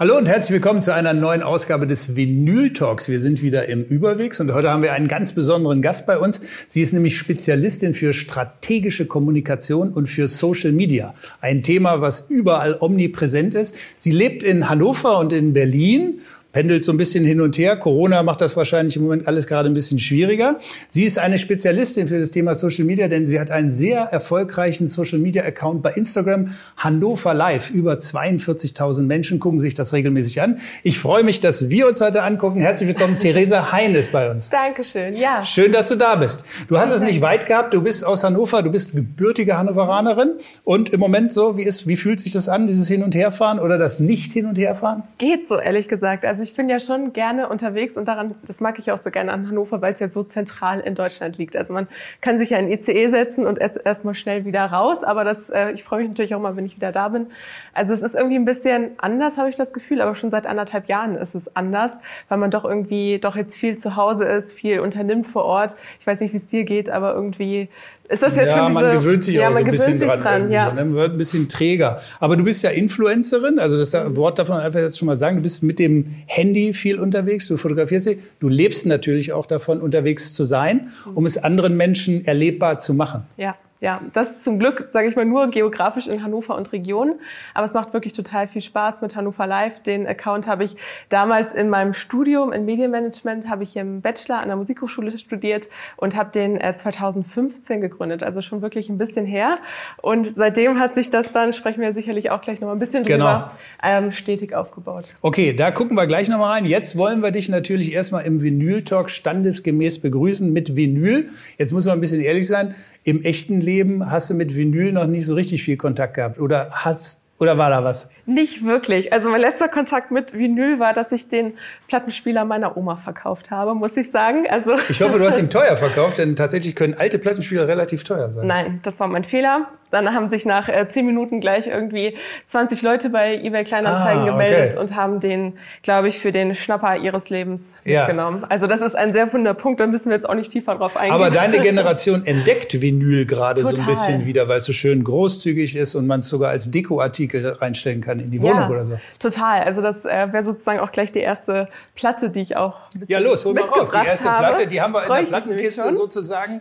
[0.00, 3.10] Hallo und herzlich willkommen zu einer neuen Ausgabe des Vinyl Talks.
[3.10, 6.40] Wir sind wieder im Überwegs und heute haben wir einen ganz besonderen Gast bei uns.
[6.68, 11.12] Sie ist nämlich Spezialistin für strategische Kommunikation und für Social Media.
[11.42, 13.76] Ein Thema, was überall omnipräsent ist.
[13.98, 16.20] Sie lebt in Hannover und in Berlin
[16.52, 17.76] pendelt so ein bisschen hin und her.
[17.76, 20.58] Corona macht das wahrscheinlich im Moment alles gerade ein bisschen schwieriger.
[20.88, 24.86] Sie ist eine Spezialistin für das Thema Social Media, denn sie hat einen sehr erfolgreichen
[24.86, 27.70] Social Media Account bei Instagram, Hannover Live.
[27.70, 30.58] Über 42.000 Menschen gucken sich das regelmäßig an.
[30.82, 32.60] Ich freue mich, dass wir uns heute angucken.
[32.60, 34.50] Herzlich willkommen, Theresa Hein ist bei uns.
[34.50, 35.44] Dankeschön, ja.
[35.44, 36.44] Schön, dass du da bist.
[36.68, 37.74] Du hast es nicht weit gehabt.
[37.74, 40.32] Du bist aus Hannover, du bist gebürtige Hannoveranerin.
[40.64, 43.60] Und im Moment so, wie ist, wie fühlt sich das an, dieses Hin- und Herfahren
[43.60, 45.04] oder das Nicht-Hin- und Herfahren?
[45.18, 46.24] Geht so, ehrlich gesagt.
[46.24, 49.10] Also also ich bin ja schon gerne unterwegs und daran, das mag ich auch so
[49.10, 51.54] gerne an Hannover, weil es ja so zentral in Deutschland liegt.
[51.54, 51.86] Also man
[52.22, 55.72] kann sich ja in ICE setzen und erst erstmal schnell wieder raus, aber das, äh,
[55.72, 57.26] ich freue mich natürlich auch mal, wenn ich wieder da bin.
[57.74, 60.88] Also es ist irgendwie ein bisschen anders, habe ich das Gefühl, aber schon seit anderthalb
[60.88, 61.98] Jahren ist es anders,
[62.30, 65.76] weil man doch irgendwie doch jetzt viel zu Hause ist, viel unternimmt vor Ort.
[66.00, 67.68] Ich weiß nicht, wie es dir geht, aber irgendwie
[68.10, 70.20] ist das jetzt ja, schon diese, man gewöhnt sich ja, auch so ein bisschen dran.
[70.20, 70.72] dran ja.
[70.72, 72.00] Man wird ein bisschen träger.
[72.18, 75.36] Aber du bist ja Influencerin, also das Wort davon einfach jetzt schon mal sagen.
[75.36, 78.18] Du bist mit dem Handy viel unterwegs, du fotografierst sie.
[78.40, 83.22] Du lebst natürlich auch davon, unterwegs zu sein, um es anderen Menschen erlebbar zu machen.
[83.36, 83.54] Ja.
[83.82, 87.14] Ja, das ist zum Glück, sage ich mal, nur geografisch in Hannover und Region.
[87.54, 89.82] Aber es macht wirklich total viel Spaß mit Hannover Live.
[89.82, 90.76] Den Account habe ich
[91.08, 96.14] damals in meinem Studium in Medienmanagement, habe ich im Bachelor an der Musikhochschule studiert und
[96.14, 98.22] habe den 2015 äh, gegründet.
[98.22, 99.56] Also schon wirklich ein bisschen her.
[100.02, 103.02] Und seitdem hat sich das dann, sprechen wir sicherlich auch gleich noch mal ein bisschen
[103.04, 103.50] drüber,
[103.82, 103.96] genau.
[104.06, 105.14] ähm, stetig aufgebaut.
[105.22, 106.66] Okay, da gucken wir gleich noch mal rein.
[106.66, 111.30] Jetzt wollen wir dich natürlich erstmal im Vinyl-Talk standesgemäß begrüßen mit Vinyl.
[111.56, 112.74] Jetzt muss man ein bisschen ehrlich sein.
[113.04, 116.70] Im echten Leben hast du mit Vinyl noch nicht so richtig viel Kontakt gehabt oder
[116.70, 118.10] hast oder war da was?
[118.30, 119.12] Nicht wirklich.
[119.12, 121.54] Also mein letzter Kontakt mit Vinyl war, dass ich den
[121.88, 124.46] Plattenspieler meiner Oma verkauft habe, muss ich sagen.
[124.48, 128.30] Also ich hoffe, du hast ihn teuer verkauft, denn tatsächlich können alte Plattenspieler relativ teuer
[128.30, 128.46] sein.
[128.46, 129.66] Nein, das war mein Fehler.
[129.90, 134.26] Dann haben sich nach äh, zehn Minuten gleich irgendwie 20 Leute bei eBay Kleinanzeigen ah,
[134.26, 138.00] gemeldet und haben den, glaube ich, für den Schnapper ihres Lebens ja.
[138.00, 138.44] mitgenommen.
[138.48, 140.96] Also das ist ein sehr wunder Punkt, da müssen wir jetzt auch nicht tiefer drauf
[140.96, 141.14] eingehen.
[141.14, 145.74] Aber deine Generation entdeckt Vinyl gerade so ein bisschen wieder, weil es so schön großzügig
[145.74, 148.84] ist und man es sogar als Dekoartikel Artikel reinstellen kann in die Wohnung ja, oder
[148.86, 149.00] so.
[149.18, 149.62] Total.
[149.62, 153.18] Also das äh, wäre sozusagen auch gleich die erste Platte, die ich auch ein Ja,
[153.18, 153.90] los, hol mal raus.
[153.90, 154.46] Die erste habe.
[154.46, 156.60] Platte, die haben wir in der Plattenkiste sozusagen.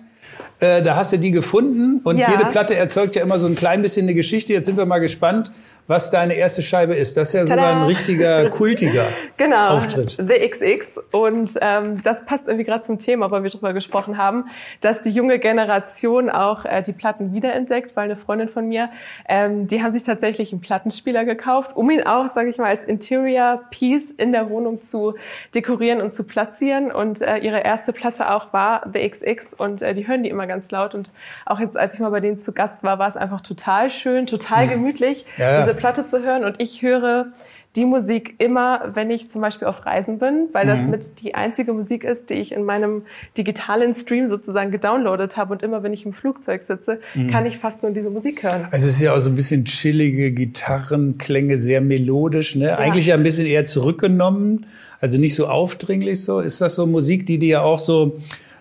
[0.59, 2.31] Äh, da hast du die gefunden und ja.
[2.31, 4.51] jede Platte erzeugt ja immer so ein klein bisschen eine Geschichte.
[4.53, 5.51] Jetzt sind wir mal gespannt,
[5.89, 7.17] was deine erste Scheibe ist.
[7.17, 7.61] Das ist ja Tada.
[7.61, 9.07] sogar ein richtiger kultiger
[9.37, 10.17] genau, Auftritt.
[10.19, 10.99] The XX.
[11.11, 14.45] Und ähm, das passt irgendwie gerade zum Thema, weil wir darüber gesprochen haben,
[14.81, 18.91] dass die junge Generation auch äh, die Platten wiederentdeckt, weil eine Freundin von mir,
[19.27, 22.83] ähm, die haben sich tatsächlich einen Plattenspieler gekauft, um ihn auch, sage ich mal, als
[22.83, 25.15] Interior Piece in der Wohnung zu
[25.55, 26.91] dekorieren und zu platzieren.
[26.91, 30.47] Und äh, ihre erste Platte auch war The XX und äh, die hören die immer
[30.47, 30.95] ganz laut.
[30.95, 31.11] Und
[31.45, 34.27] auch jetzt, als ich mal bei denen zu Gast war, war es einfach total schön,
[34.27, 35.25] total gemütlich.
[35.37, 35.73] Ja, ja.
[35.73, 37.27] Platte zu hören und ich höre
[37.75, 40.89] die Musik immer, wenn ich zum Beispiel auf Reisen bin, weil das mhm.
[40.89, 43.03] mit die einzige Musik ist, die ich in meinem
[43.37, 47.29] digitalen Stream sozusagen gedownloadet habe und immer, wenn ich im Flugzeug sitze, mhm.
[47.29, 48.67] kann ich fast nur diese Musik hören.
[48.71, 52.65] Also es ist ja auch so ein bisschen chillige Gitarrenklänge, sehr melodisch, ne?
[52.65, 52.77] Ja.
[52.77, 54.65] Eigentlich ja ein bisschen eher zurückgenommen,
[54.99, 56.39] also nicht so aufdringlich so.
[56.39, 58.19] Ist das so Musik, die dir ja auch so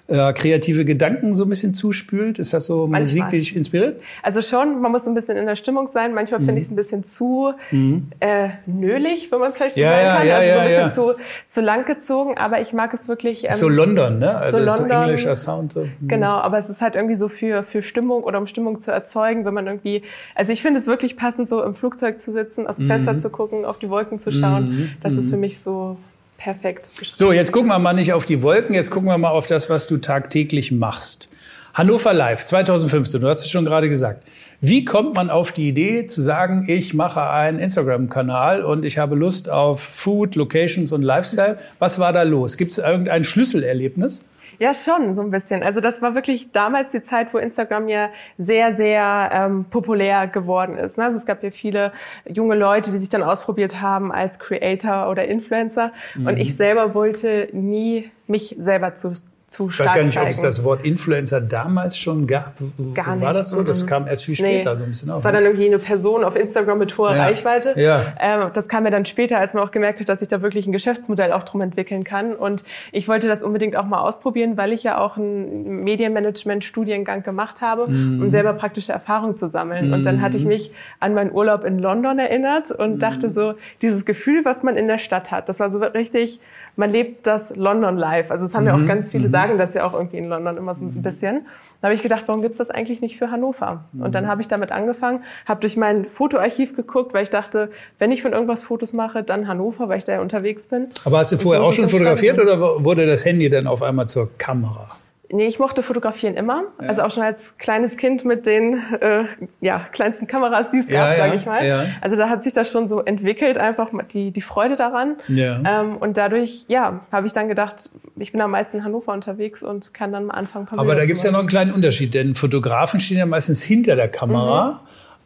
[0.08, 2.38] äh, kreative Gedanken so ein bisschen zuspült?
[2.38, 3.00] Ist das so Manchmal.
[3.02, 4.00] Musik, die dich inspiriert?
[4.22, 6.14] Also schon, man muss ein bisschen in der Stimmung sein.
[6.14, 6.46] Manchmal mhm.
[6.46, 8.08] finde ich es ein bisschen zu mhm.
[8.20, 10.28] äh, nölig, wenn man es vielleicht so ja, sagen kann.
[10.28, 10.90] Ja, also so ein bisschen ja.
[10.90, 13.44] zu, zu lang gezogen, aber ich mag es wirklich.
[13.44, 14.34] Ähm, so London, ne?
[14.34, 15.72] Also so, London, so englischer Sound.
[15.74, 15.80] So.
[15.80, 16.08] Mhm.
[16.08, 19.44] Genau, aber es ist halt irgendwie so für, für Stimmung oder um Stimmung zu erzeugen,
[19.44, 20.02] wenn man irgendwie,
[20.34, 22.92] also ich finde es wirklich passend, so im Flugzeug zu sitzen, aus dem mhm.
[22.92, 24.70] Fenster zu gucken, auf die Wolken zu schauen.
[24.70, 24.90] Mhm.
[25.02, 25.30] Das ist mhm.
[25.30, 25.98] für mich so
[26.38, 29.46] perfekt So, jetzt gucken wir mal nicht auf die Wolken, jetzt gucken wir mal auf
[29.46, 31.28] das, was du tagtäglich machst.
[31.74, 34.24] Hannover Live 2015, du hast es schon gerade gesagt.
[34.60, 39.14] Wie kommt man auf die Idee zu sagen, ich mache einen Instagram-Kanal und ich habe
[39.14, 41.58] Lust auf Food, Locations und Lifestyle?
[41.78, 42.56] Was war da los?
[42.56, 44.22] Gibt es irgendein Schlüsselerlebnis?
[44.58, 45.62] Ja, schon, so ein bisschen.
[45.62, 50.76] Also das war wirklich damals die Zeit, wo Instagram ja sehr, sehr ähm, populär geworden
[50.76, 50.98] ist.
[50.98, 51.04] Ne?
[51.04, 51.92] Also es gab ja viele
[52.28, 55.92] junge Leute, die sich dann ausprobiert haben als Creator oder Influencer.
[56.16, 56.26] Mhm.
[56.26, 59.12] Und ich selber wollte nie mich selber zu
[59.48, 62.52] zu Ich weiß gar nicht, ob es das Wort Influencer damals schon gab.
[62.94, 63.24] Gar nicht.
[63.24, 63.62] War das so?
[63.62, 63.86] Das Mhm.
[63.86, 64.78] kam erst viel später Nee.
[64.78, 65.24] so ein bisschen Das auf.
[65.24, 65.38] war ne?
[65.38, 67.22] dann irgendwie eine Person auf Instagram mit hoher Ja.
[67.24, 67.72] Reichweite.
[67.80, 68.12] Ja.
[68.20, 70.66] Ähm, das kam mir dann später, als man auch gemerkt hat, dass sich da wirklich
[70.66, 72.34] ein Geschäftsmodell auch drum entwickeln kann.
[72.34, 72.62] Und
[72.92, 77.88] ich wollte das unbedingt auch mal ausprobieren, weil ich ja auch einen Medienmanagement-Studiengang gemacht habe,
[77.88, 78.22] Mhm.
[78.22, 79.92] um selber praktische Erfahrungen zu sammeln.
[79.92, 82.98] Und dann hatte ich mich an meinen Urlaub in London erinnert und Mhm.
[82.98, 86.40] dachte so, dieses Gefühl, was man in der Stadt hat, das war so richtig,
[86.78, 88.30] man lebt das London Life.
[88.30, 88.84] Also das haben ja Mhm.
[88.84, 91.46] auch ganz viele sagen das ja auch irgendwie in London immer so ein bisschen.
[91.80, 93.84] Da habe ich gedacht, warum gibt's das eigentlich nicht für Hannover?
[93.94, 94.12] Und Mhm.
[94.12, 98.22] dann habe ich damit angefangen, habe durch mein Fotoarchiv geguckt, weil ich dachte, wenn ich
[98.22, 100.86] von irgendwas Fotos mache, dann Hannover, weil ich da ja unterwegs bin.
[101.04, 103.82] Aber hast du vorher so auch schon es fotografiert oder wurde das Handy dann auf
[103.82, 104.88] einmal zur Kamera?
[105.30, 106.62] Nee, ich mochte fotografieren immer.
[106.78, 109.24] Also auch schon als kleines Kind mit den äh,
[109.60, 111.66] ja, kleinsten Kameras, die es Ja, gab, ja, sage ich mal.
[111.66, 111.84] ja.
[112.00, 115.16] Also da hat sich das schon so entwickelt, einfach die, die Freude daran.
[115.28, 115.60] Ja.
[115.82, 119.62] Ähm, und dadurch, ja, habe ich dann gedacht, ich bin am meisten in Hannover unterwegs
[119.62, 121.72] und kann dann mal anfangen, ein paar Aber Bilder da gibt's ja noch einen kleinen
[121.72, 124.80] Unterschied, denn Fotografen stehen ja meistens hinter der Kamera.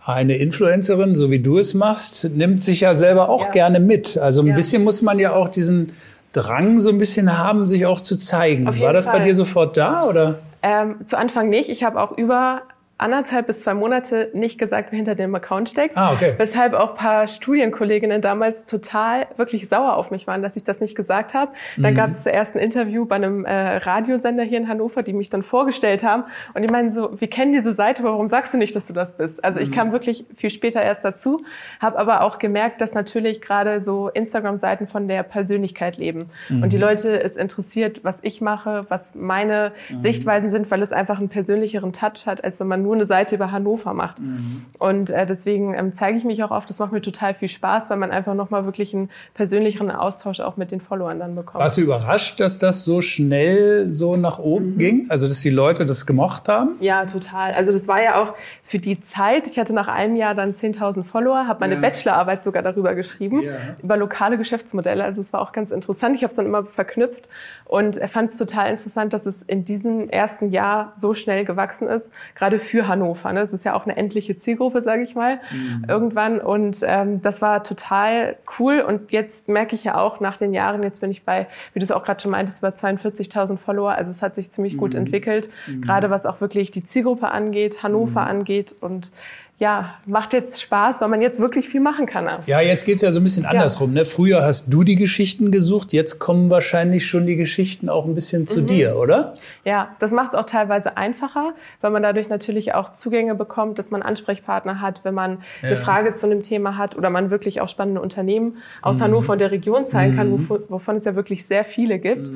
[0.05, 3.51] Eine Influencerin, so wie du es machst, nimmt sich ja selber auch Ja.
[3.53, 4.19] gerne mit.
[4.19, 4.57] Also ein Ja.
[4.57, 5.93] bisschen muss man ja auch diesen
[6.33, 8.67] Drang so ein bisschen haben, sich auch zu zeigen.
[8.67, 9.25] War das bei Fall.
[9.25, 10.39] dir sofort da oder?
[10.63, 11.69] Ähm, zu Anfang nicht.
[11.69, 12.63] Ich habe auch über
[13.03, 15.97] anderthalb bis zwei Monate nicht gesagt, wer hinter dem Account steckt.
[15.97, 16.35] Ah, okay.
[16.39, 20.95] Weshalb auch paar Studienkolleginnen damals total wirklich sauer auf mich waren, dass ich das nicht
[20.97, 21.53] gesagt habe.
[21.77, 21.97] Dann Mhm.
[21.97, 25.43] gab es zuerst ein Interview bei einem äh, Radiosender hier in Hannover, die mich dann
[25.43, 26.25] vorgestellt haben.
[26.55, 28.93] Und die meinen so, wir kennen diese Seite, aber warum sagst du nicht, dass du
[28.93, 29.45] das bist?
[29.45, 29.75] Also ich Mhm.
[29.75, 31.43] kam wirklich viel später erst dazu,
[31.81, 36.27] habe aber auch gemerkt, dass natürlich gerade so Instagram-Seiten von der Persönlichkeit leben.
[36.49, 36.63] Mhm.
[36.63, 39.99] Und die Leute es interessiert, was ich mache, was meine Mhm.
[39.99, 43.35] Sichtweisen sind, weil es einfach einen persönlicheren Touch hat, als wenn man nur eine Seite
[43.37, 44.21] über Hannover macht.
[44.21, 44.65] Mhm.
[44.79, 46.69] Und äh, deswegen ähm, zeige ich mich auch oft.
[46.69, 50.57] Das macht mir total viel Spaß, weil man einfach nochmal wirklich einen persönlicheren Austausch auch
[50.57, 51.63] mit den Followern dann bekommt.
[51.63, 55.07] Warst du überrascht, dass das so schnell so nach oben ging?
[55.09, 56.77] Also, dass die Leute das gemocht haben?
[56.81, 57.53] Ja, total.
[57.55, 59.47] Also das war ja auch für die Zeit.
[59.47, 61.81] Ich hatte nach einem Jahr dann 10.000 Follower, habe meine Ja.
[61.81, 63.53] Bachelorarbeit sogar darüber geschrieben, Ja.
[63.83, 65.05] über lokale Geschäftsmodelle.
[65.05, 66.15] Also es war auch ganz interessant.
[66.17, 67.29] Ich habe es dann immer verknüpft
[67.73, 72.13] und fand es total interessant, dass es in diesem ersten Jahr so schnell gewachsen ist,
[72.35, 73.33] gerade für Hannover.
[73.33, 73.41] Ne?
[73.41, 75.41] Das ist ja auch eine endliche Zielgruppe, sage ich mal,
[75.89, 76.39] irgendwann.
[76.39, 78.81] Und ähm, das war total cool.
[78.87, 81.85] Und jetzt merke ich ja auch nach den Jahren, jetzt bin ich bei, wie du
[81.85, 83.93] es auch gerade schon meintest, über 42.000 Follower.
[83.93, 85.49] Also es hat sich ziemlich gut entwickelt,
[85.81, 89.13] gerade was auch wirklich die Zielgruppe angeht, Hannover angeht und
[89.63, 92.29] ja, macht jetzt Spaß, weil man jetzt wirklich viel machen kann.
[92.47, 93.93] Ja, jetzt geht's ja so ein bisschen andersrum.
[93.93, 94.05] Ne?
[94.05, 98.43] Früher hast du die Geschichten gesucht, jetzt kommen wahrscheinlich schon die Geschichten auch ein bisschen
[98.43, 98.47] Mhm.
[98.49, 99.35] zu dir, oder?
[99.65, 103.93] Ja, das macht es auch teilweise einfacher, weil man dadurch natürlich auch Zugänge bekommt, dass
[103.93, 107.69] man Ansprechpartner hat, wenn man eine Frage zu einem Thema hat oder man wirklich auch
[107.69, 111.65] spannende Unternehmen aus Hannover und der Region zeigen kann, wovon, wovon es ja wirklich sehr
[111.65, 112.33] viele gibt.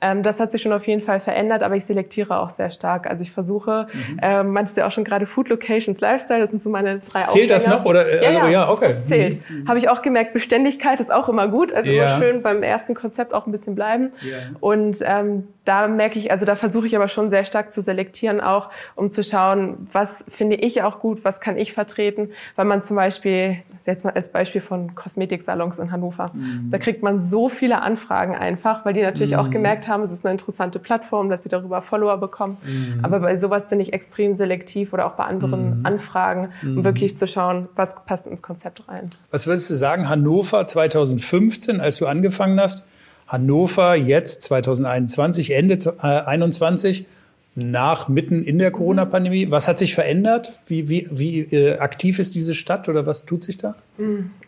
[0.00, 3.06] Ähm, das hat sich schon auf jeden Fall verändert, aber ich selektiere auch sehr stark.
[3.06, 3.86] Also ich versuche,
[4.22, 7.24] ähm, meintest du ja auch schon gerade Food Locations Lifestyle, das sind so meine drei
[7.24, 8.08] Zählt das noch, oder?
[8.22, 8.86] Ja, also, ja, ja, okay.
[8.88, 9.38] das zählt.
[9.68, 11.72] Habe ich auch gemerkt, Beständigkeit ist auch immer gut.
[11.72, 12.04] Also Ja.
[12.04, 14.12] immer schön beim ersten Konzept auch ein bisschen bleiben.
[14.22, 14.36] Ja.
[14.60, 18.40] Und ähm, da merke ich, also da versuche ich aber schon sehr stark zu selektieren,
[18.40, 22.82] auch um zu schauen, was finde ich auch gut, was kann ich vertreten, weil man
[22.82, 26.32] zum Beispiel, jetzt mal als Beispiel von Kosmetiksalons in Hannover,
[26.70, 30.26] da kriegt man so viele Anfragen einfach, weil die natürlich auch gemerkt haben, es ist
[30.26, 32.56] eine interessante Plattform, dass sie darüber Follower bekommen.
[33.02, 37.28] Aber bei sowas bin ich extrem selektiv oder auch bei anderen Anfragen, um wirklich zu
[37.28, 39.10] schauen, was passt ins Konzept rein.
[39.30, 42.84] Was würdest du sagen, Hannover 2015, als du angefangen hast,
[43.30, 47.06] Hannover jetzt 2021, Ende äh, 21,
[47.54, 50.58] nach mitten in der Corona-Pandemie, was hat sich verändert?
[50.66, 53.74] Wie, wie, wie äh, aktiv ist diese Stadt oder was tut sich da?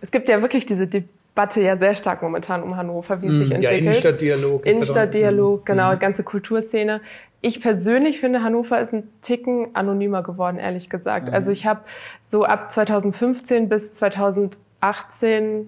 [0.00, 3.48] Es gibt ja wirklich diese Debatte ja sehr stark momentan um Hannover, wie es sich
[3.50, 3.82] Ja, entwickelt.
[3.82, 4.66] Innenstadtdialog.
[4.66, 4.70] etc.
[4.76, 7.00] Innenstadtdialog, genau, ganze Kulturszene.
[7.40, 11.28] Ich persönlich finde, Hannover ist ein Ticken anonymer geworden, ehrlich gesagt.
[11.32, 11.80] Also ich habe
[12.22, 14.62] so ab 2015 bis 2018,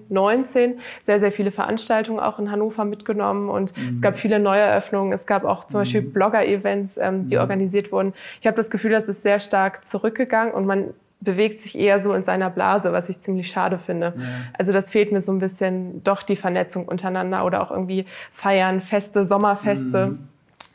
[0.08, 5.12] 19 sehr, sehr viele Veranstaltungen auch in Hannover mitgenommen und es gab viele Neueröffnungen.
[5.12, 8.12] Es gab auch zum Beispiel Blogger-Events, ähm, die organisiert wurden.
[8.40, 12.12] Ich habe das Gefühl, das ist sehr stark zurückgegangen und man bewegt sich eher so
[12.12, 14.12] in seiner Blase, was ich ziemlich schade finde.
[14.58, 18.80] Also das fehlt mir so ein bisschen doch die Vernetzung untereinander oder auch irgendwie Feiern,
[18.82, 20.18] Feste, Sommerfeste.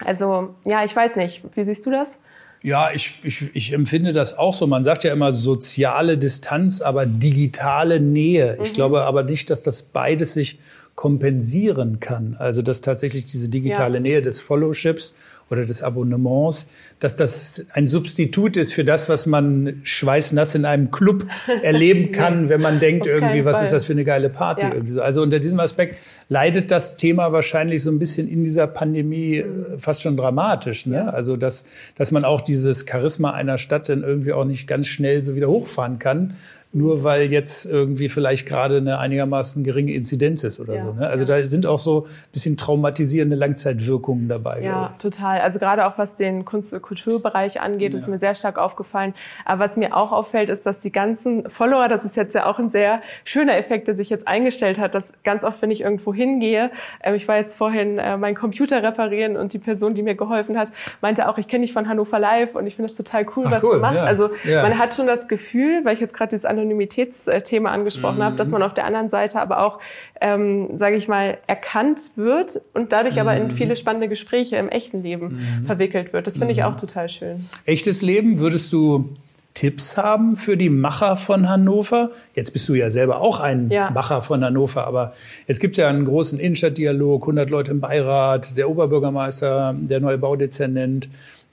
[0.06, 1.44] Also ja, ich weiß nicht.
[1.56, 2.18] Wie siehst du das?
[2.62, 4.68] Ja, ich, ich, ich empfinde das auch so.
[4.68, 8.58] Man sagt ja immer soziale Distanz, aber digitale Nähe.
[8.62, 10.60] Ich glaube aber nicht, dass das beides sich
[10.96, 12.36] kompensieren kann.
[12.38, 14.00] Also dass tatsächlich diese digitale ja.
[14.02, 15.16] Nähe des Followships
[15.50, 16.68] oder des Abonnements,
[17.00, 21.26] dass das ein Substitut ist für das, was man schweißnass in einem Club
[21.64, 23.66] erleben kann, nee, wenn man denkt irgendwie, was Fall.
[23.66, 24.66] ist das für eine geile Party?
[24.66, 25.02] Ja.
[25.02, 25.96] Also unter diesem Aspekt
[26.30, 30.86] leidet das Thema wahrscheinlich so ein bisschen in dieser Pandemie äh, fast schon dramatisch.
[30.86, 30.96] Ne?
[30.96, 31.10] Ja.
[31.10, 31.66] Also dass,
[31.96, 35.48] dass man auch dieses Charisma einer Stadt dann irgendwie auch nicht ganz schnell so wieder
[35.48, 36.36] hochfahren kann,
[36.72, 40.94] nur weil jetzt irgendwie vielleicht gerade eine einigermaßen geringe Inzidenz ist oder ja, so.
[40.94, 41.08] Ne?
[41.08, 41.42] Also ja.
[41.42, 44.62] da sind auch so ein bisschen traumatisierende Langzeitwirkungen dabei.
[44.62, 45.42] Ja, total.
[45.42, 48.00] Also gerade auch was den Kunst- und Kulturbereich angeht, ja.
[48.00, 49.16] ist mir sehr stark aufgefallen.
[49.46, 52.60] Aber was mir auch auffällt, ist, dass die ganzen Follower, das ist jetzt ja auch
[52.60, 56.14] ein sehr schöner Effekt, der sich jetzt eingestellt hat, dass ganz oft, wenn ich irgendwo
[56.14, 60.14] hingehe, äh, ich war jetzt vorhin äh, meinen Computer reparieren und die Person, die mir
[60.14, 60.70] geholfen hat,
[61.02, 63.54] meinte auch, ich kenne dich von Hannover Live und ich finde es total cool, Ach,
[63.54, 63.76] was cool.
[63.76, 64.00] du machst.
[64.00, 68.24] Also man hat schon das Gefühl, weil ich jetzt gerade dieses Anonymitätsthema angesprochen mhm.
[68.24, 69.80] habe, dass man auf der anderen Seite aber auch,
[70.22, 73.22] ähm, sage ich mal, erkannt wird und dadurch mhm.
[73.22, 73.52] aber in mhm.
[73.52, 75.66] viele spannende Gespräche im echten Leben mhm.
[75.66, 76.28] verwickelt wird.
[76.28, 76.66] Das finde ich mhm.
[76.66, 77.48] auch total schön.
[77.66, 79.10] Echtes Leben würdest du
[79.54, 82.12] Tipps haben für die Macher von Hannover?
[82.34, 83.90] Jetzt bist du ja selber auch ein ja.
[83.90, 85.14] Macher von Hannover, aber
[85.48, 90.18] jetzt gibt es ja einen großen Innenstadtdialog, 100 Leute im Beirat, der Oberbürgermeister, der neue
[90.18, 91.10] Baudezernent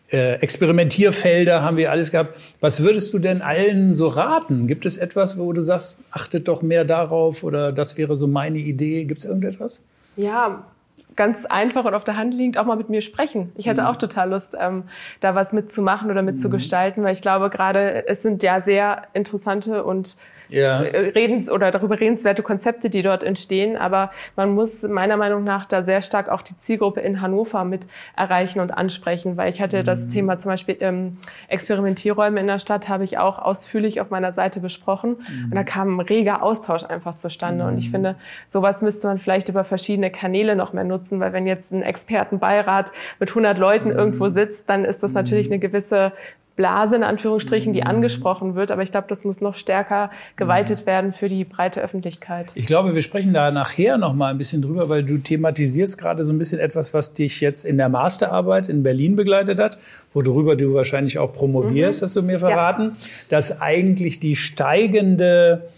[0.08, 2.40] Experimentierfelder haben wir alles gehabt.
[2.60, 4.66] Was würdest du denn allen so raten?
[4.66, 8.58] Gibt es etwas, wo du sagst, achtet doch mehr darauf oder das wäre so meine
[8.58, 9.04] Idee?
[9.04, 9.82] Gibt es irgendetwas?
[10.16, 10.64] Ja,
[11.16, 13.52] ganz einfach und auf der Hand liegend auch mal mit mir sprechen.
[13.56, 13.88] Ich hätte mhm.
[13.88, 14.84] auch total Lust, ähm,
[15.20, 17.06] da was mitzumachen oder mitzugestalten, mhm.
[17.06, 20.16] weil ich glaube gerade, es sind ja sehr interessante und
[20.48, 20.82] ja.
[20.82, 23.76] Äh, redens oder darüber redenswerte Konzepte, die dort entstehen.
[23.76, 27.86] Aber man muss meiner Meinung nach da sehr stark auch die Zielgruppe in Hannover mit
[28.16, 29.84] erreichen und ansprechen, weil ich hatte mhm.
[29.84, 34.32] das Thema zum Beispiel ähm, Experimentierräume in der Stadt habe ich auch ausführlich auf meiner
[34.32, 35.44] Seite besprochen mhm.
[35.44, 37.64] und da kam ein reger Austausch einfach zustande.
[37.64, 37.70] Mhm.
[37.70, 37.92] Und ich mhm.
[37.92, 41.82] finde, sowas müsste man vielleicht über verschiedene Kanäle noch mehr nutzen, weil wenn jetzt ein
[41.82, 43.98] Expertenbeirat mit 100 Leuten mhm.
[43.98, 45.54] irgendwo sitzt, dann ist das natürlich mhm.
[45.54, 46.12] eine gewisse
[46.56, 47.86] Blase in Anführungsstrichen, die mhm.
[47.86, 48.70] angesprochen wird.
[48.70, 52.52] Aber ich glaube, das muss noch stärker geweitet werden für die breite Öffentlichkeit.
[52.54, 56.25] Ich glaube, wir sprechen da nachher noch mal ein bisschen drüber, weil du thematisierst gerade
[56.25, 59.78] so ein bisschen etwas, was dich jetzt in der Masterarbeit in Berlin begleitet hat,
[60.14, 62.04] worüber du wahrscheinlich auch promovierst, mhm.
[62.04, 62.96] hast du mir verraten, ja.
[63.28, 65.68] dass eigentlich die steigende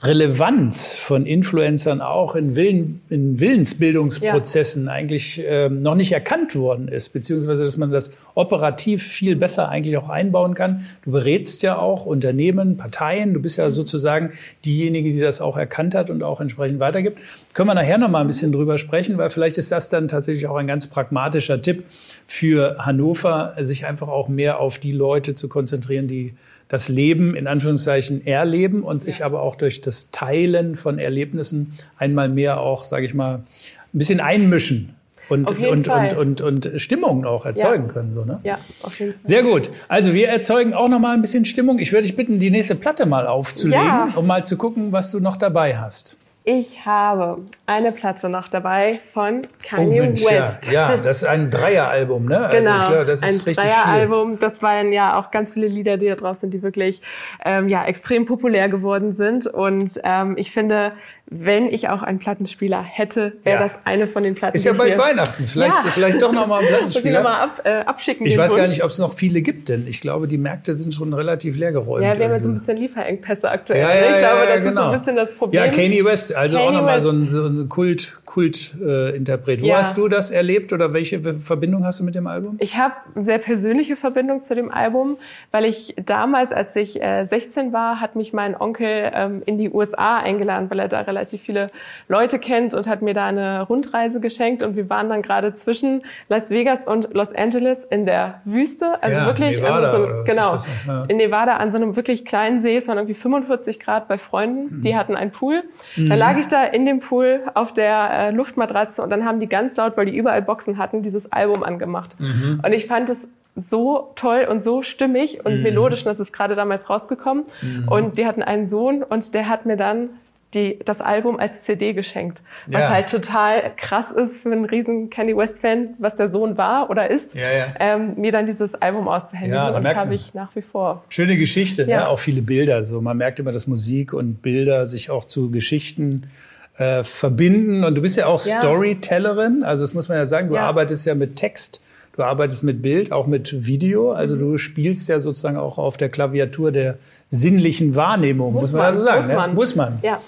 [0.00, 4.92] Relevanz von Influencern auch in, Willen, in Willensbildungsprozessen ja.
[4.92, 9.96] eigentlich ähm, noch nicht erkannt worden ist, beziehungsweise dass man das operativ viel besser eigentlich
[9.96, 10.86] auch einbauen kann.
[11.04, 15.96] Du berätst ja auch Unternehmen, Parteien, du bist ja sozusagen diejenige, die das auch erkannt
[15.96, 17.18] hat und auch entsprechend weitergibt.
[17.52, 20.46] Können wir nachher noch mal ein bisschen drüber sprechen, weil vielleicht ist das dann tatsächlich
[20.46, 21.82] auch ein ganz pragmatischer Tipp
[22.28, 26.34] für Hannover, sich einfach auch mehr auf die Leute zu konzentrieren, die
[26.68, 32.28] das Leben in Anführungszeichen erleben und sich aber auch durch das Teilen von Erlebnissen einmal
[32.28, 34.94] mehr auch, sage ich mal, ein bisschen einmischen
[35.30, 37.92] und, und, und, und, und Stimmung auch erzeugen ja.
[37.92, 38.14] können.
[38.14, 38.40] So, ne?
[38.44, 39.20] Ja, auf jeden Fall.
[39.24, 39.70] Sehr gut.
[39.88, 41.78] Also wir erzeugen auch noch mal ein bisschen Stimmung.
[41.78, 44.12] Ich würde dich bitten, die nächste Platte mal aufzulegen, ja.
[44.14, 46.17] um mal zu gucken, was du noch dabei hast.
[46.50, 50.72] Ich habe eine Platte noch dabei von Kanye oh Mensch, West.
[50.72, 52.38] Ja, ja, das ist ein Dreieralbum, ne?
[52.38, 54.38] Also genau, also glaube, ein Dreieralbum.
[54.38, 57.02] Das waren ja auch ganz viele Lieder, die da drauf sind, die wirklich
[57.44, 59.46] ähm, ja extrem populär geworden sind.
[59.46, 60.92] Und ähm, ich finde,
[61.30, 63.62] wenn ich auch einen Plattenspieler hätte, wäre ja.
[63.62, 64.56] das eine von den Platten.
[64.56, 65.46] Ist ja bald Weihnachten.
[65.46, 65.90] Vielleicht, ja.
[65.90, 66.88] vielleicht doch noch mal einen Plattenspieler.
[66.94, 68.26] Muss ich noch mal ab, äh, abschicken.
[68.26, 68.62] Ich weiß Wunsch.
[68.62, 71.58] gar nicht, ob es noch viele gibt, denn ich glaube, die Märkte sind schon relativ
[71.58, 72.02] leer geräumt.
[72.02, 73.80] Ja, wir haben ja so ein bisschen Lieferengpässe aktuell.
[73.80, 74.64] Ja, ich glaube, das genau.
[74.64, 74.92] ist so ein genau.
[74.92, 75.64] bisschen das Problem.
[75.64, 79.60] Ja, Kanye West, also Kanye auch noch mal so ein, so ein Kult, Kult-Interpret.
[79.60, 82.56] Äh, Wo hast du das erlebt oder welche Verbindung hast du mit dem Album?
[82.60, 85.16] Ich habe eine sehr persönliche Verbindung zu dem Album,
[85.50, 89.70] weil ich damals, als ich äh, 16 war, hat mich mein Onkel ähm, in die
[89.70, 91.70] USA eingeladen, weil er da relativ viele
[92.06, 96.02] Leute kennt und hat mir da eine Rundreise geschenkt und wir waren dann gerade zwischen
[96.28, 101.04] Las Vegas und Los Angeles in der Wüste, also ja, wirklich Nevada, so, genau ja.
[101.08, 102.76] in Nevada an so einem wirklich kleinen See.
[102.76, 104.82] Es waren irgendwie 45 Grad bei Freunden, mhm.
[104.82, 105.62] die hatten einen Pool.
[105.96, 106.10] Mhm.
[106.10, 109.48] Dann lag ich da in dem Pool auf der äh, Luftmatratze und dann haben die
[109.48, 112.18] ganz laut, weil die überall Boxen hatten, dieses Album angemacht.
[112.18, 112.60] Mhm.
[112.64, 115.62] Und ich fand es so toll und so stimmig und mhm.
[115.62, 117.44] melodisch, und das ist gerade damals rausgekommen.
[117.62, 117.88] Mhm.
[117.88, 120.10] Und die hatten einen Sohn und der hat mir dann
[120.54, 122.40] die, das Album als CD geschenkt.
[122.66, 122.88] Was ja.
[122.88, 127.34] halt total krass ist für einen riesen Kanye West-Fan, was der Sohn war oder ist,
[127.34, 127.66] ja, ja.
[127.78, 129.74] Ähm, mir dann dieses Album auszuhändigen.
[129.74, 131.04] Und das habe ich nach wie vor.
[131.10, 132.08] Schöne Geschichte, ne?
[132.08, 132.76] auch viele Bilder.
[132.76, 136.30] Also man merkt immer, dass Musik und Bilder sich auch zu Geschichten
[136.78, 137.84] äh, verbinden.
[137.84, 139.62] Und du bist ja auch Storytellerin.
[139.62, 141.80] Also das muss man ja sagen, du arbeitest ja mit Text.
[142.16, 144.12] Du arbeitest mit Bild, auch mit Video.
[144.12, 144.40] Also mhm.
[144.40, 149.04] du spielst ja sozusagen auch auf der Klaviatur der sinnlichen Wahrnehmung, muss, muss man, also
[149.04, 149.22] sagen.
[149.22, 149.36] Muss, ne?
[149.36, 149.54] man.
[149.54, 149.98] muss man.
[150.02, 150.20] Ja.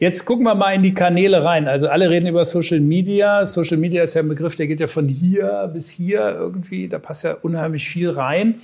[0.00, 1.66] Jetzt gucken wir mal in die Kanäle rein.
[1.66, 3.44] Also alle reden über Social Media.
[3.44, 6.88] Social Media ist ja ein Begriff, der geht ja von hier bis hier irgendwie.
[6.88, 8.54] Da passt ja unheimlich viel rein.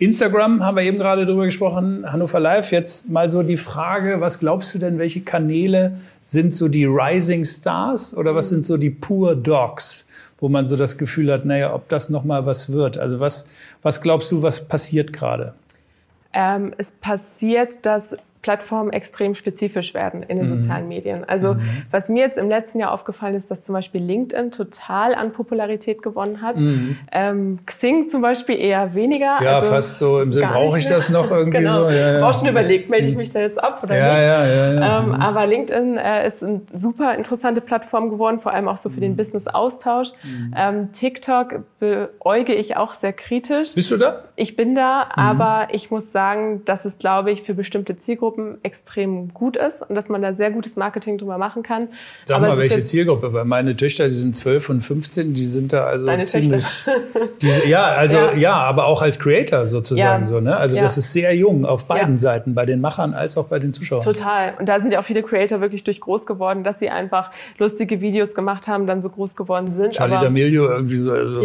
[0.00, 2.72] Instagram haben wir eben gerade drüber gesprochen, Hannover Live.
[2.72, 7.44] Jetzt mal so die Frage, was glaubst du denn, welche Kanäle sind so die Rising
[7.44, 10.06] Stars oder was sind so die Poor Dogs,
[10.38, 12.96] wo man so das Gefühl hat, naja, ob das nochmal was wird?
[12.96, 13.50] Also was,
[13.82, 15.52] was glaubst du, was passiert gerade?
[16.32, 20.60] Ähm, es passiert, dass Plattformen extrem spezifisch werden in den mhm.
[20.60, 21.28] sozialen Medien.
[21.28, 21.60] Also mhm.
[21.90, 26.02] was mir jetzt im letzten Jahr aufgefallen ist, dass zum Beispiel LinkedIn total an Popularität
[26.02, 26.58] gewonnen hat.
[26.58, 26.96] Mhm.
[27.12, 29.38] Ähm, Xing zum Beispiel eher weniger.
[29.42, 31.84] Ja, also fast so im Sinne, brauche ich das noch irgendwie genau.
[31.84, 31.90] so?
[31.90, 32.26] Ja, ja.
[32.26, 34.22] auch schon überlegt, melde ich mich da jetzt ab oder ja, nicht.
[34.22, 38.68] Ja, ja, ja, ähm, aber LinkedIn äh, ist eine super interessante Plattform geworden, vor allem
[38.68, 39.16] auch so für den mhm.
[39.16, 40.10] Business-Austausch.
[40.22, 40.54] Mhm.
[40.56, 43.74] Ähm, TikTok beäuge ich auch sehr kritisch.
[43.74, 44.24] Bist du da?
[44.36, 45.22] Ich bin da, mhm.
[45.22, 49.82] aber ich muss sagen, dass es, glaube ich, für bestimmte Zielgruppen Zielgruppen extrem gut ist
[49.82, 51.88] und dass man da sehr gutes Marketing drüber machen kann.
[52.24, 53.32] Sag Aber mal, welche Zielgruppe?
[53.32, 56.64] Weil meine Töchter, die sind 12 und 15, die sind da also Deine ziemlich.
[57.42, 58.34] Diese, ja, also ja.
[58.34, 58.54] ja.
[58.54, 60.28] aber auch als Creator sozusagen ja.
[60.28, 60.40] so.
[60.40, 60.56] Ne?
[60.56, 60.82] Also ja.
[60.82, 64.02] das ist sehr jung auf beiden Seiten, bei den Machern als auch bei den Zuschauern.
[64.02, 64.54] Total.
[64.58, 68.00] Und da sind ja auch viele Creator wirklich durch groß geworden, dass sie einfach lustige
[68.00, 69.92] Videos gemacht haben, dann so groß geworden sind.
[69.92, 71.42] Charlie D'Amelio irgendwie so also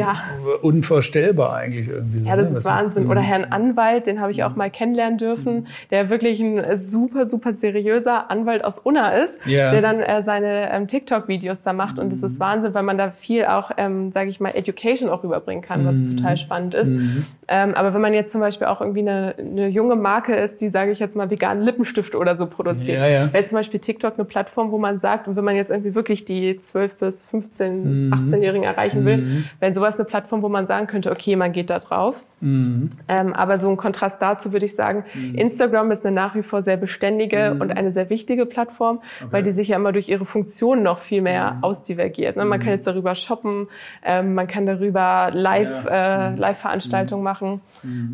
[0.61, 2.19] unvorstellbar eigentlich irgendwie.
[2.19, 2.57] So, ja, das ne?
[2.57, 3.07] ist Wahnsinn.
[3.07, 7.53] Oder Herrn Anwalt, den habe ich auch mal kennenlernen dürfen, der wirklich ein super, super
[7.53, 9.71] seriöser Anwalt aus Unna ist, yeah.
[9.71, 11.99] der dann äh, seine ähm, TikTok-Videos da macht.
[11.99, 15.23] Und das ist Wahnsinn, weil man da viel auch, ähm, sage ich mal, Education auch
[15.23, 16.17] rüberbringen kann, was mhm.
[16.17, 16.89] total spannend ist.
[16.89, 17.25] Mhm.
[17.47, 20.69] Ähm, aber wenn man jetzt zum Beispiel auch irgendwie eine, eine junge Marke ist, die,
[20.69, 23.33] sage ich jetzt mal, veganen Lippenstift oder so produziert, ja, ja.
[23.33, 26.25] wäre zum Beispiel TikTok eine Plattform, wo man sagt, und wenn man jetzt irgendwie wirklich
[26.25, 28.13] die 12 bis 15, mhm.
[28.13, 29.45] 18-Jährigen erreichen will, mhm.
[29.59, 32.23] wäre sowas eine Plattform, wo man sagen könnte, okay, man geht da drauf.
[32.41, 32.89] Mhm.
[33.07, 35.35] Ähm, aber so ein Kontrast dazu würde ich sagen, mhm.
[35.35, 37.61] Instagram ist eine nach wie vor sehr beständige mhm.
[37.61, 39.31] und eine sehr wichtige Plattform, okay.
[39.31, 41.63] weil die sich ja immer durch ihre Funktionen noch viel mehr mhm.
[41.63, 42.35] ausdivergiert.
[42.35, 42.43] Ne?
[42.43, 42.73] Man kann mhm.
[42.73, 43.67] jetzt darüber shoppen,
[44.03, 46.27] ähm, man kann darüber Live, ja.
[46.27, 46.37] äh, mhm.
[46.37, 47.61] Live-Veranstaltungen machen.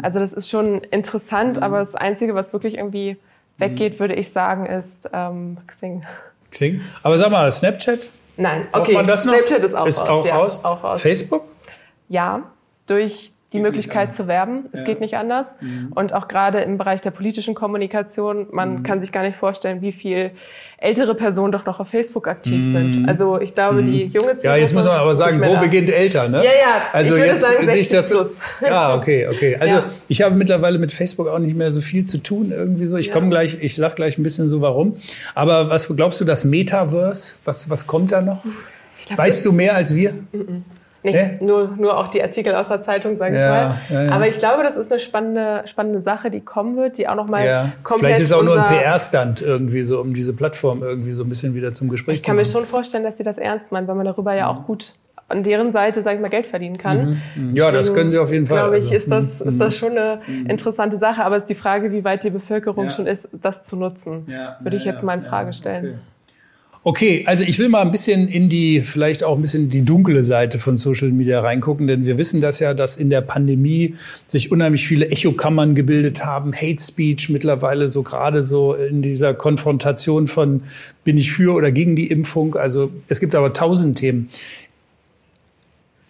[0.01, 3.17] Also das ist schon interessant, aber das Einzige, was wirklich irgendwie
[3.57, 6.03] weggeht, würde ich sagen, ist ähm, Xing.
[6.49, 6.81] Xing?
[7.03, 8.09] Aber sag mal, Snapchat?
[8.37, 8.93] Nein, okay.
[9.15, 10.09] Snapchat ist auch ist raus.
[10.09, 10.59] Auch, ja, raus.
[10.63, 11.01] auch raus.
[11.01, 11.43] Facebook?
[12.09, 12.43] Ja,
[12.87, 14.65] durch die Möglichkeit zu werben.
[14.71, 14.85] Es ja.
[14.85, 15.55] geht nicht anders.
[15.59, 15.91] Mhm.
[15.93, 18.83] Und auch gerade im Bereich der politischen Kommunikation, man mhm.
[18.83, 20.31] kann sich gar nicht vorstellen, wie viel
[20.77, 22.71] ältere Personen doch noch auf Facebook aktiv mhm.
[22.71, 23.07] sind.
[23.07, 24.11] Also ich glaube, die mhm.
[24.11, 24.47] junge Zielgruppe...
[24.47, 26.37] Ja, jetzt muss man aber sagen, wo beginnt älter, ne?
[26.37, 28.29] Ja, ja, also ich würde jetzt sagen 60 nicht, dass plus.
[28.61, 29.57] Ja, okay, okay.
[29.59, 29.83] Also ja.
[30.07, 32.97] ich habe mittlerweile mit Facebook auch nicht mehr so viel zu tun irgendwie so.
[32.97, 33.13] Ich ja.
[33.13, 34.95] komme gleich, ich sag gleich ein bisschen so warum.
[35.35, 38.43] Aber was glaubst du, das Metaverse, was, was kommt da noch?
[39.05, 40.13] Glaub, weißt du mehr als wir?
[40.31, 40.63] Mhm.
[41.03, 43.79] Nee, nee, Nur, nur auch die Artikel aus der Zeitung, sage ich mal.
[43.89, 44.11] Ja, ja.
[44.11, 47.45] Aber ich glaube, das ist eine spannende, spannende Sache, die kommen wird, die auch nochmal
[47.45, 47.71] ja.
[47.83, 51.23] komplett Vielleicht ist es auch nur ein PR-Stand irgendwie so, um diese Plattform irgendwie so
[51.23, 52.21] ein bisschen wieder zum Gespräch zu machen.
[52.21, 54.65] Ich kann mir schon vorstellen, dass sie das ernst meinen, weil man darüber ja auch
[54.65, 54.93] gut
[55.27, 57.21] an deren Seite, sage ich mal, Geld verdienen kann.
[57.35, 57.49] Mhm.
[57.49, 57.55] mhm.
[57.55, 58.59] Ja, das können sie auf jeden Fall.
[58.59, 59.47] Glaube ich, also, ist das, mhm.
[59.47, 60.45] ist das schon eine mhm.
[60.47, 61.23] interessante Sache.
[61.23, 64.27] Aber es ist die Frage, wie weit die Bevölkerung schon ist, das zu nutzen.
[64.59, 65.85] Würde ich jetzt mal in Frage stellen.
[65.85, 65.97] Okay.
[66.83, 70.23] Okay, also ich will mal ein bisschen in die, vielleicht auch ein bisschen die dunkle
[70.23, 73.93] Seite von Social Media reingucken, denn wir wissen das ja, dass in der Pandemie
[74.25, 80.25] sich unheimlich viele Echokammern gebildet haben, Hate Speech mittlerweile so gerade so in dieser Konfrontation
[80.25, 80.63] von
[81.03, 82.55] bin ich für oder gegen die Impfung.
[82.55, 84.29] Also es gibt aber tausend Themen.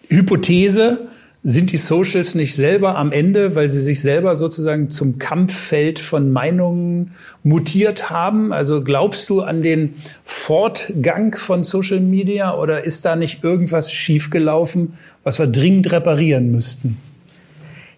[0.08, 1.08] Hypothese,
[1.44, 6.30] sind die Socials nicht selber am Ende, weil sie sich selber sozusagen zum Kampffeld von
[6.30, 8.52] Meinungen mutiert haben?
[8.52, 14.94] Also glaubst du an den Fortgang von Social Media oder ist da nicht irgendwas schiefgelaufen,
[15.24, 16.98] was wir dringend reparieren müssten?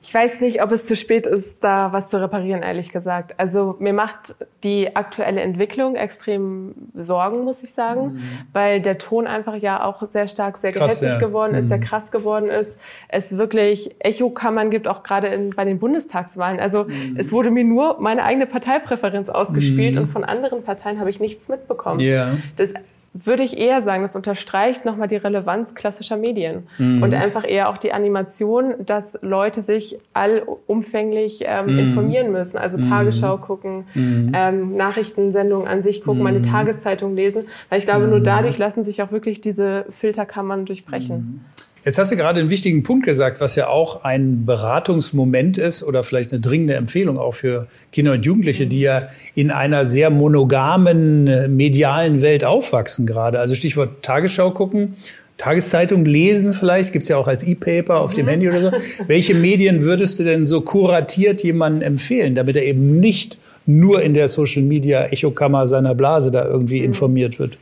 [0.07, 3.33] Ich weiß nicht, ob es zu spät ist, da was zu reparieren, ehrlich gesagt.
[3.39, 8.23] Also mir macht die aktuelle Entwicklung extrem Sorgen, muss ich sagen, mhm.
[8.53, 11.27] weil der Ton einfach ja auch sehr stark, sehr krass, gehässig ja.
[11.27, 11.69] geworden ist, mhm.
[11.69, 12.79] sehr krass geworden ist.
[13.09, 16.61] Es wirklich Echokammern gibt, auch gerade in, bei den Bundestagswahlen.
[16.61, 17.17] Also mhm.
[17.17, 20.03] es wurde mir nur meine eigene Parteipräferenz ausgespielt mhm.
[20.03, 22.01] und von anderen Parteien habe ich nichts mitbekommen.
[22.01, 22.37] Yeah.
[22.59, 22.75] Das
[23.15, 27.01] würde ich eher sagen, das unterstreicht nochmal die Relevanz klassischer Medien mhm.
[27.01, 31.79] und einfach eher auch die Animation, dass Leute sich allumfänglich ähm, mhm.
[31.79, 32.83] informieren müssen, also mhm.
[32.83, 34.33] Tagesschau gucken, mhm.
[34.35, 36.45] ähm, Nachrichtensendungen an sich gucken, meine mhm.
[36.45, 38.25] Tageszeitung lesen, weil ich glaube, nur mhm.
[38.25, 41.45] dadurch lassen sich auch wirklich diese Filterkammern durchbrechen.
[41.85, 46.03] Jetzt hast du gerade einen wichtigen Punkt gesagt, was ja auch ein Beratungsmoment ist oder
[46.03, 51.27] vielleicht eine dringende Empfehlung auch für Kinder und Jugendliche, die ja in einer sehr monogamen
[51.27, 53.39] äh, medialen Welt aufwachsen gerade.
[53.39, 54.95] Also Stichwort Tagesschau gucken,
[55.37, 58.31] Tageszeitung lesen vielleicht, gibt's ja auch als E-Paper auf dem mhm.
[58.31, 58.71] Handy oder so.
[59.07, 64.15] Welche Medien würdest du denn so kuratiert jemandem empfehlen, damit er eben nicht nur in
[64.15, 66.87] der Social Media Echokammer seiner Blase da irgendwie mhm.
[66.87, 67.59] informiert wird.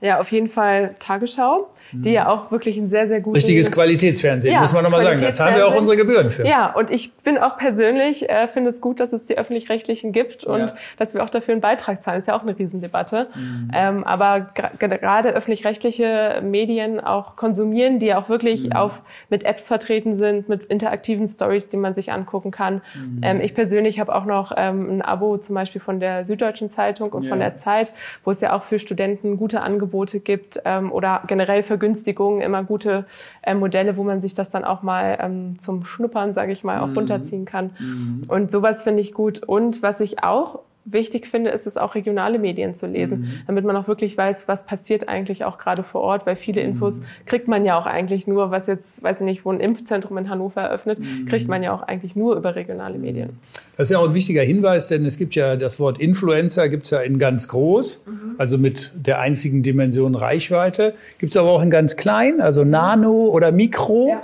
[0.00, 3.42] Ja, auf jeden Fall Tagesschau die ja auch wirklich ein sehr, sehr gutes...
[3.42, 5.20] Richtiges Qualitätsfernsehen, ja, muss man nochmal sagen.
[5.20, 6.46] Da zahlen wir auch unsere Gebühren für.
[6.46, 10.44] Ja, und ich bin auch persönlich, äh, finde es gut, dass es die Öffentlich-Rechtlichen gibt
[10.44, 10.76] und ja.
[10.98, 12.16] dass wir auch dafür einen Beitrag zahlen.
[12.16, 13.28] Das ist ja auch eine Riesendebatte.
[13.34, 13.70] Mhm.
[13.74, 18.72] Ähm, aber gerade öffentlich-rechtliche Medien auch konsumieren, die auch wirklich mhm.
[18.72, 22.82] auf, mit Apps vertreten sind, mit interaktiven Stories, die man sich angucken kann.
[22.94, 23.20] Mhm.
[23.22, 27.12] Ähm, ich persönlich habe auch noch ähm, ein Abo zum Beispiel von der Süddeutschen Zeitung
[27.12, 27.28] und ja.
[27.30, 27.92] von der Zeit,
[28.24, 32.64] wo es ja auch für Studenten gute Angebote gibt ähm, oder generell für Vergünstigungen immer
[32.64, 33.04] gute
[33.42, 36.80] äh, Modelle, wo man sich das dann auch mal ähm, zum Schnuppern, sage ich mal,
[36.80, 36.96] auch mhm.
[36.96, 37.70] runterziehen kann.
[37.78, 38.22] Mhm.
[38.28, 39.42] Und sowas finde ich gut.
[39.42, 43.32] Und was ich auch wichtig finde, ist es auch regionale Medien zu lesen, mhm.
[43.46, 47.00] damit man auch wirklich weiß, was passiert eigentlich auch gerade vor Ort, weil viele Infos
[47.00, 47.04] mhm.
[47.26, 50.30] kriegt man ja auch eigentlich nur, was jetzt, weiß ich nicht, wo ein Impfzentrum in
[50.30, 51.26] Hannover eröffnet, mhm.
[51.26, 53.38] kriegt man ja auch eigentlich nur über regionale Medien.
[53.76, 56.84] Das ist ja auch ein wichtiger Hinweis, denn es gibt ja das Wort Influencer, gibt
[56.84, 58.34] es ja in ganz groß, mhm.
[58.38, 63.26] also mit der einzigen Dimension Reichweite, gibt es aber auch in ganz klein, also Nano
[63.26, 64.08] oder Mikro.
[64.10, 64.22] Ja.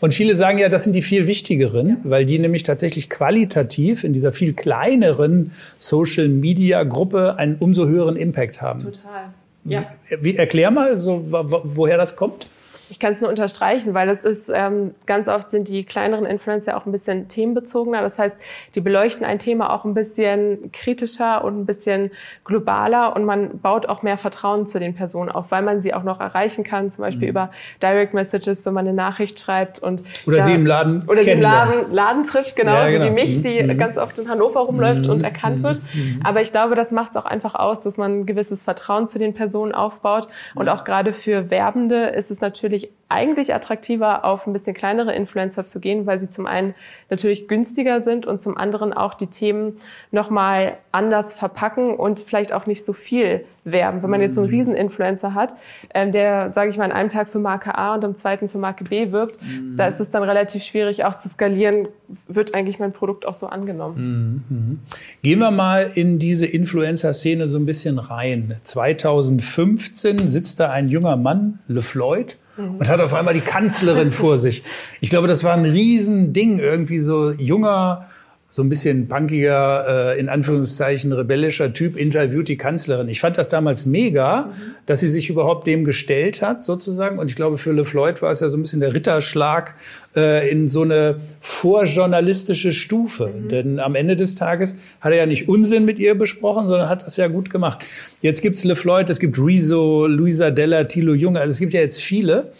[0.00, 1.96] Und viele sagen ja, das sind die viel wichtigeren, ja.
[2.04, 8.16] weil die nämlich tatsächlich qualitativ in dieser viel kleineren Social Media Gruppe einen umso höheren
[8.16, 8.80] Impact haben.
[8.80, 9.32] Total.
[9.66, 9.86] Ja.
[10.20, 12.46] Wie, erklär mal, so, woher das kommt.
[12.90, 16.76] Ich kann es nur unterstreichen, weil das ist ähm, ganz oft sind die kleineren Influencer
[16.76, 18.02] auch ein bisschen themenbezogener.
[18.02, 18.38] Das heißt,
[18.74, 22.10] die beleuchten ein Thema auch ein bisschen kritischer und ein bisschen
[22.44, 26.02] globaler und man baut auch mehr Vertrauen zu den Personen auf, weil man sie auch
[26.02, 27.30] noch erreichen kann, zum Beispiel mhm.
[27.30, 27.50] über
[27.82, 31.30] Direct Messages, wenn man eine Nachricht schreibt und oder da, sie im Laden oder sie
[31.30, 33.06] im Laden, Laden trifft, genauso ja, genau.
[33.06, 33.78] wie mich, die mhm.
[33.78, 35.10] ganz oft in Hannover rumläuft mhm.
[35.10, 35.80] und erkannt wird.
[35.94, 36.20] Mhm.
[36.22, 39.18] Aber ich glaube, das macht es auch einfach aus, dass man ein gewisses Vertrauen zu
[39.18, 44.46] den Personen aufbaut und auch gerade für Werbende ist es natürlich natürlich eigentlich attraktiver, auf
[44.46, 46.74] ein bisschen kleinere Influencer zu gehen, weil sie zum einen
[47.10, 49.74] natürlich günstiger sind und zum anderen auch die Themen
[50.10, 54.02] nochmal anders verpacken und vielleicht auch nicht so viel werben.
[54.02, 54.56] Wenn man jetzt so einen mhm.
[54.56, 55.52] Rieseninfluencer hat,
[55.94, 58.58] ähm, der, sage ich mal, an einem Tag für Marke A und am zweiten für
[58.58, 59.76] Marke B wirbt, mhm.
[59.76, 61.86] da ist es dann relativ schwierig auch zu skalieren,
[62.26, 64.42] wird eigentlich mein Produkt auch so angenommen.
[64.48, 64.80] Mhm.
[65.22, 68.56] Gehen wir mal in diese Influencer-Szene so ein bisschen rein.
[68.64, 72.43] 2015 sitzt da ein junger Mann, LeFloid, Mhm.
[72.56, 74.62] Und hat auf einmal die Kanzlerin vor sich.
[75.00, 78.06] Ich glaube, das war ein Riesending, irgendwie so junger,
[78.54, 83.08] so ein bisschen punkiger, äh, in Anführungszeichen rebellischer Typ interviewt die Kanzlerin.
[83.08, 84.52] Ich fand das damals mega, mhm.
[84.86, 87.18] dass sie sich überhaupt dem gestellt hat, sozusagen.
[87.18, 89.74] Und ich glaube, für Le Floyd war es ja so ein bisschen der Ritterschlag
[90.14, 93.26] äh, in so eine vorjournalistische Stufe.
[93.26, 93.48] Mhm.
[93.48, 97.04] Denn am Ende des Tages hat er ja nicht Unsinn mit ihr besprochen, sondern hat
[97.04, 97.84] das ja gut gemacht.
[98.20, 101.40] Jetzt gibt's Le Floyd, es gibt Rezo, Luisa Della, Thilo Junge.
[101.40, 102.52] Also es gibt ja jetzt viele.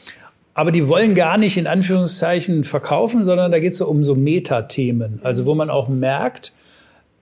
[0.55, 4.15] Aber die wollen gar nicht in Anführungszeichen verkaufen, sondern da geht es so um so
[4.15, 5.21] Metathemen.
[5.23, 6.53] Also wo man auch merkt,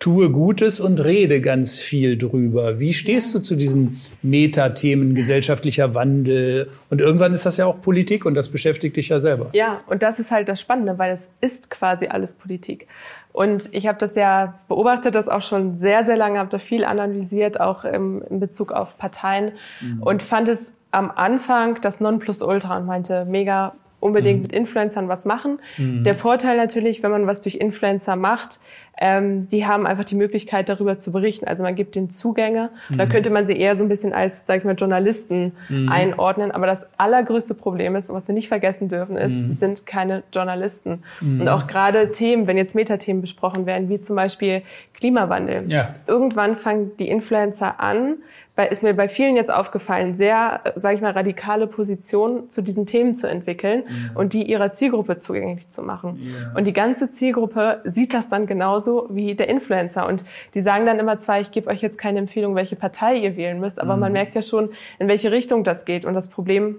[0.03, 2.81] tue Gutes und rede ganz viel drüber.
[2.81, 6.71] Wie stehst du zu diesen Metathemen gesellschaftlicher Wandel?
[6.91, 9.51] Und irgendwann ist das ja auch Politik und das beschäftigt dich ja selber.
[9.53, 12.89] Ja, und das ist halt das Spannende, weil es ist quasi alles Politik.
[13.33, 16.85] Und ich habe das ja beobachtet, das auch schon sehr, sehr lange, habe da viel
[16.85, 20.03] analysiert, auch im, in Bezug auf Parteien mhm.
[20.03, 24.43] und fand es am Anfang das Nonplusultra und meinte, mega unbedingt mhm.
[24.43, 25.61] mit Influencern was machen.
[25.79, 26.03] Mhm.
[26.03, 28.59] Der Vorteil natürlich, wenn man was durch Influencer macht,
[29.01, 31.47] ähm, die haben einfach die Möglichkeit, darüber zu berichten.
[31.47, 32.71] Also man gibt den Zugänge.
[32.89, 32.99] Mhm.
[32.99, 35.89] Da könnte man sie eher so ein bisschen als, sag ich mal, Journalisten mhm.
[35.89, 36.51] einordnen.
[36.51, 39.49] Aber das allergrößte Problem ist, und was wir nicht vergessen dürfen, ist, mhm.
[39.49, 41.05] sind keine Journalisten.
[41.21, 41.41] Mhm.
[41.41, 44.63] Und auch gerade Themen, wenn jetzt Metathemen besprochen werden, wie zum Beispiel
[44.95, 45.71] Klimawandel.
[45.71, 45.95] Ja.
[46.07, 48.17] Irgendwann fangen die Influencer an,
[48.55, 52.85] bei, ist mir bei vielen jetzt aufgefallen, sehr, sage ich mal, radikale Positionen zu diesen
[52.85, 54.21] Themen zu entwickeln ja.
[54.21, 56.21] und die ihrer Zielgruppe zugänglich zu machen.
[56.21, 56.53] Ja.
[56.55, 60.07] Und die ganze Zielgruppe sieht das dann genauso wie der Influencer.
[60.07, 63.37] Und die sagen dann immer zwar, ich gebe euch jetzt keine Empfehlung, welche Partei ihr
[63.37, 64.01] wählen müsst, aber mhm.
[64.01, 66.05] man merkt ja schon, in welche Richtung das geht.
[66.05, 66.77] Und das Problem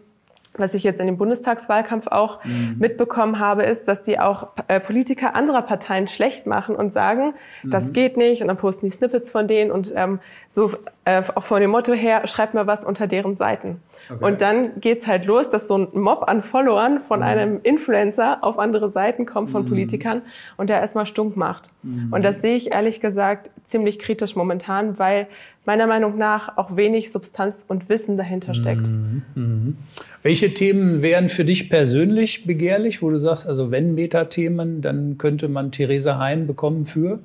[0.56, 2.76] was ich jetzt in dem Bundestagswahlkampf auch mhm.
[2.78, 7.70] mitbekommen habe, ist, dass die auch äh, Politiker anderer Parteien schlecht machen und sagen, mhm.
[7.72, 10.72] das geht nicht und dann posten die Snippets von denen und ähm, so
[11.06, 13.82] äh, auch von dem Motto her, schreibt mir was unter deren Seiten.
[14.10, 14.24] Okay.
[14.24, 17.26] Und dann geht's halt los, dass so ein Mob an Followern von mhm.
[17.26, 19.70] einem Influencer auf andere Seiten kommt von mhm.
[19.70, 20.22] Politikern
[20.58, 21.72] und der erstmal stunk macht.
[21.84, 22.12] Mhm.
[22.12, 25.28] Und das sehe ich ehrlich gesagt ziemlich kritisch momentan, weil
[25.66, 28.88] meiner Meinung nach auch wenig Substanz und Wissen dahinter steckt.
[28.88, 29.24] Mhm.
[29.36, 29.78] Mhm.
[30.22, 35.48] Welche Themen wären für dich persönlich begehrlich, wo du sagst, also wenn Metathemen, dann könnte
[35.48, 37.20] man Theresa Hein bekommen für?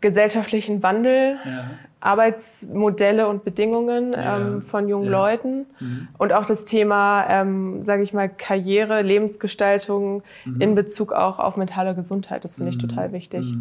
[0.00, 1.70] Gesellschaftlichen Wandel, ja.
[2.00, 4.38] Arbeitsmodelle und Bedingungen ja.
[4.38, 5.10] ähm, von jungen ja.
[5.10, 6.08] Leuten mhm.
[6.18, 10.60] und auch das Thema, ähm, sage ich mal, Karriere, Lebensgestaltung mhm.
[10.60, 12.44] in Bezug auch auf mentale Gesundheit.
[12.44, 12.88] Das finde ich mhm.
[12.88, 13.52] total wichtig.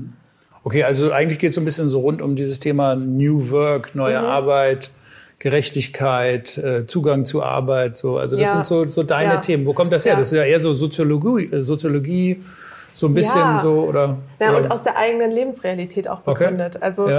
[0.67, 3.95] Okay, also eigentlich geht es so ein bisschen so rund um dieses Thema New Work,
[3.95, 4.25] neue mhm.
[4.25, 4.91] Arbeit,
[5.39, 7.95] Gerechtigkeit, äh, Zugang zu Arbeit.
[7.95, 8.17] So.
[8.17, 8.53] Also das ja.
[8.53, 9.37] sind so, so deine ja.
[9.37, 9.65] Themen.
[9.65, 10.11] Wo kommt das her?
[10.11, 10.19] Ja.
[10.19, 12.43] Das ist ja eher so Soziologie, äh, Soziologie
[12.93, 14.17] so ein bisschen so oder.
[14.41, 14.57] Ja, oder?
[14.57, 16.75] und aus der eigenen Lebensrealität auch begründet.
[16.75, 16.83] Okay.
[16.83, 17.09] Also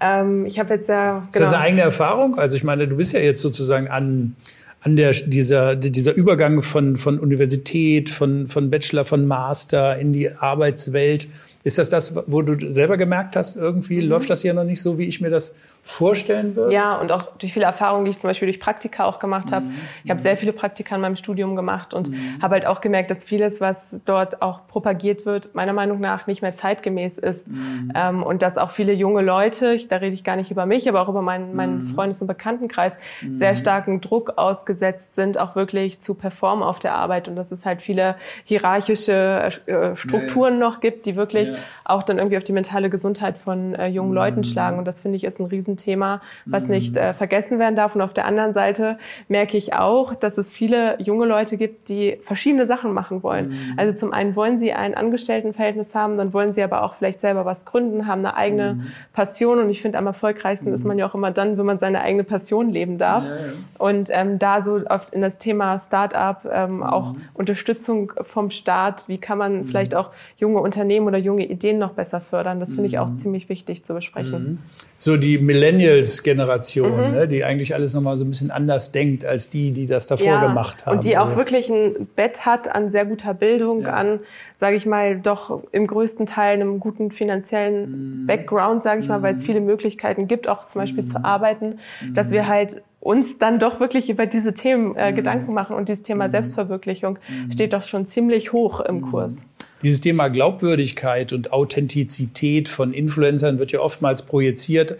[0.00, 1.18] ähm, ich habe jetzt ja.
[1.18, 1.28] Genau.
[1.30, 2.38] Ist das eine genau eigene Erfahrung?
[2.40, 4.34] Also ich meine, du bist ja jetzt sozusagen an
[4.80, 10.30] an der, dieser, dieser Übergang von, von Universität, von, von Bachelor, von Master in die
[10.30, 11.26] Arbeitswelt,
[11.66, 14.08] ist das das, wo du selber gemerkt hast, irgendwie mhm.
[14.10, 16.74] läuft das ja noch nicht so, wie ich mir das vorstellen würde?
[16.74, 19.66] Ja, und auch durch viele Erfahrungen, die ich zum Beispiel durch Praktika auch gemacht habe.
[19.66, 19.74] Mhm.
[20.02, 22.42] Ich habe sehr viele Praktika in meinem Studium gemacht und mhm.
[22.42, 26.42] habe halt auch gemerkt, dass vieles, was dort auch propagiert wird, meiner Meinung nach nicht
[26.42, 27.48] mehr zeitgemäß ist.
[27.48, 27.92] Mhm.
[27.94, 30.88] Ähm, und dass auch viele junge Leute, ich, da rede ich gar nicht über mich,
[30.88, 31.94] aber auch über meinen, meinen mhm.
[31.94, 33.36] Freundes- und Bekanntenkreis, mhm.
[33.36, 37.28] sehr starken Druck ausgesetzt sind, auch wirklich zu performen auf der Arbeit.
[37.28, 40.66] Und dass es halt viele hierarchische äh, Strukturen ja, ja.
[40.66, 41.54] noch gibt, die wirklich ja.
[41.84, 44.78] auch dann irgendwie auf die mentale Gesundheit von äh, jungen Leuten schlagen.
[44.78, 46.70] Und das finde ich ist ein riesen Thema, was mhm.
[46.70, 47.94] nicht äh, vergessen werden darf.
[47.94, 52.18] Und auf der anderen Seite merke ich auch, dass es viele junge Leute gibt, die
[52.22, 53.48] verschiedene Sachen machen wollen.
[53.48, 53.74] Mhm.
[53.76, 57.44] Also zum einen wollen sie ein Angestelltenverhältnis haben, dann wollen sie aber auch vielleicht selber
[57.44, 58.86] was gründen, haben eine eigene mhm.
[59.12, 59.58] Passion.
[59.58, 62.24] Und ich finde, am erfolgreichsten ist man ja auch immer dann, wenn man seine eigene
[62.24, 63.24] Passion leben darf.
[63.26, 63.42] Ja, ja.
[63.78, 67.14] Und ähm, da so oft in das Thema Start-up ähm, auch.
[67.34, 72.20] Unterstützung vom Staat, wie kann man vielleicht auch junge Unternehmen oder junge Ideen noch besser
[72.20, 74.58] fördern, das finde ich auch ziemlich wichtig zu besprechen.
[74.96, 77.12] So die Millennials Millennials-Generation, mhm.
[77.12, 80.26] ne, die eigentlich alles nochmal so ein bisschen anders denkt als die, die das davor
[80.26, 80.96] ja, gemacht haben.
[80.96, 83.92] Und die auch also wirklich ein Bett hat an sehr guter Bildung, ja.
[83.92, 84.20] an,
[84.56, 88.26] sage ich mal, doch im größten Teil einem guten finanziellen mhm.
[88.26, 89.46] Background, sage ich mal, weil es mhm.
[89.46, 91.24] viele Möglichkeiten gibt, auch zum Beispiel zu mhm.
[91.24, 91.78] arbeiten,
[92.14, 95.16] dass wir halt uns dann doch wirklich über diese Themen äh, mhm.
[95.16, 96.32] Gedanken machen und dieses Thema mhm.
[96.32, 97.52] Selbstverwirklichung mhm.
[97.52, 99.44] steht doch schon ziemlich hoch im Kurs.
[99.82, 104.96] Dieses Thema Glaubwürdigkeit und Authentizität von Influencern wird ja oftmals projiziert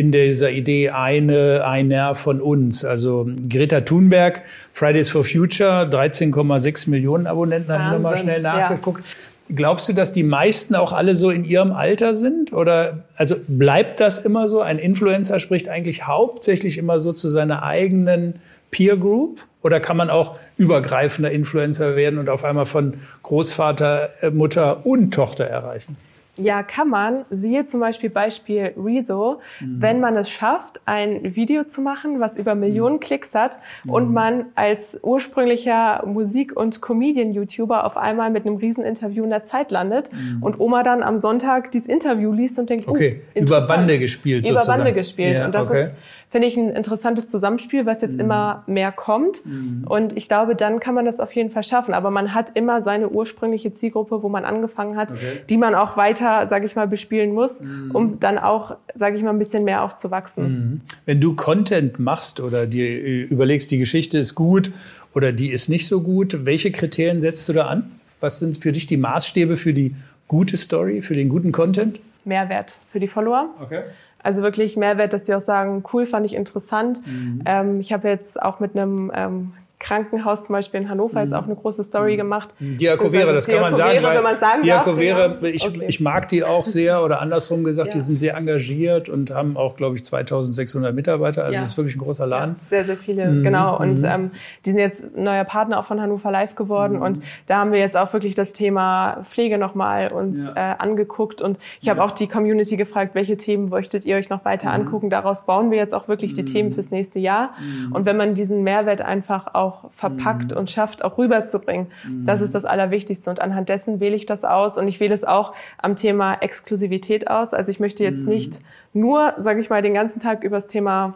[0.00, 2.86] in dieser Idee eine, einer von uns.
[2.86, 4.40] Also Greta Thunberg,
[4.72, 9.04] Fridays for Future, 13,6 Millionen Abonnenten, haben wir mal schnell nachgeguckt.
[9.04, 9.54] Ja.
[9.54, 12.54] Glaubst du, dass die meisten auch alle so in ihrem Alter sind?
[12.54, 14.60] Oder also bleibt das immer so?
[14.60, 18.36] Ein Influencer spricht eigentlich hauptsächlich immer so zu seiner eigenen
[18.70, 19.40] Peer Group?
[19.62, 25.12] Oder kann man auch übergreifender Influencer werden und auf einmal von Großvater, äh, Mutter und
[25.12, 25.96] Tochter erreichen?
[26.36, 27.24] Ja, kann man.
[27.30, 29.40] Siehe zum Beispiel Beispiel Rezo.
[29.60, 29.82] Mhm.
[29.82, 33.00] Wenn man es schafft, ein Video zu machen, was über Millionen mhm.
[33.00, 33.90] Klicks hat mhm.
[33.90, 39.70] und man als ursprünglicher Musik- und Comedian-YouTuber auf einmal mit einem Rieseninterview in der Zeit
[39.70, 40.42] landet mhm.
[40.42, 43.98] und Oma dann am Sonntag dieses Interview liest und denkt, oh, okay, uh, über Bande
[43.98, 44.78] gespielt Über sozusagen.
[44.78, 45.38] Bande gespielt.
[45.38, 45.84] Ja, und das okay.
[45.84, 45.94] ist
[46.30, 48.20] finde ich ein interessantes Zusammenspiel, was jetzt mhm.
[48.20, 49.44] immer mehr kommt.
[49.44, 49.84] Mhm.
[49.88, 51.92] Und ich glaube, dann kann man das auf jeden Fall schaffen.
[51.92, 55.40] Aber man hat immer seine ursprüngliche Zielgruppe, wo man angefangen hat, okay.
[55.48, 57.90] die man auch weiter, sage ich mal, bespielen muss, mhm.
[57.92, 60.44] um dann auch, sage ich mal, ein bisschen mehr auch zu wachsen.
[60.44, 60.80] Mhm.
[61.04, 64.70] Wenn du Content machst oder dir äh, überlegst, die Geschichte ist gut
[65.12, 67.90] oder die ist nicht so gut, welche Kriterien setzt du da an?
[68.20, 69.96] Was sind für dich die Maßstäbe für die
[70.28, 71.98] gute Story, für den guten Content?
[72.24, 73.48] Mehrwert für die Follower.
[73.60, 73.82] Okay.
[74.22, 77.06] Also wirklich Mehrwert, dass die auch sagen, cool, fand ich interessant.
[77.06, 77.42] Mhm.
[77.46, 81.36] Ähm, ich habe jetzt auch mit einem ähm, Krankenhaus zum Beispiel in Hannover jetzt mhm.
[81.36, 82.18] auch eine große Story mhm.
[82.18, 82.54] gemacht.
[82.60, 84.02] Diakovere, das kann man sagen.
[84.02, 85.86] Weil wenn man sagen Diakovere, darf, ich, okay.
[85.88, 87.94] ich mag die auch sehr oder andersrum gesagt, ja.
[87.94, 91.44] die sind sehr engagiert und haben auch, glaube ich, 2600 Mitarbeiter.
[91.44, 91.60] Also ja.
[91.60, 92.56] das ist wirklich ein großer Laden.
[92.60, 93.42] Ja, sehr, sehr viele, mhm.
[93.42, 93.78] genau.
[93.78, 94.08] Und mhm.
[94.08, 94.30] ähm,
[94.66, 97.02] die sind jetzt neuer Partner auch von Hannover Live geworden mhm.
[97.02, 101.58] und da haben wir jetzt auch wirklich das Thema Pflege nochmal uns äh, angeguckt und
[101.80, 104.82] ich habe auch die Community gefragt, welche Themen möchtet ihr euch noch weiter mhm.
[104.82, 105.10] angucken.
[105.10, 107.54] Daraus bauen wir jetzt auch wirklich die Themen fürs nächste Jahr.
[107.92, 110.58] Und wenn man diesen Mehrwert einfach auch auch verpackt mhm.
[110.58, 111.86] und schafft, auch rüberzubringen.
[112.04, 112.26] Mhm.
[112.26, 113.30] Das ist das Allerwichtigste.
[113.30, 114.76] Und anhand dessen wähle ich das aus.
[114.76, 117.54] Und ich wähle es auch am Thema Exklusivität aus.
[117.54, 118.30] Also ich möchte jetzt mhm.
[118.30, 118.60] nicht
[118.92, 121.14] nur, sage ich mal, den ganzen Tag über das Thema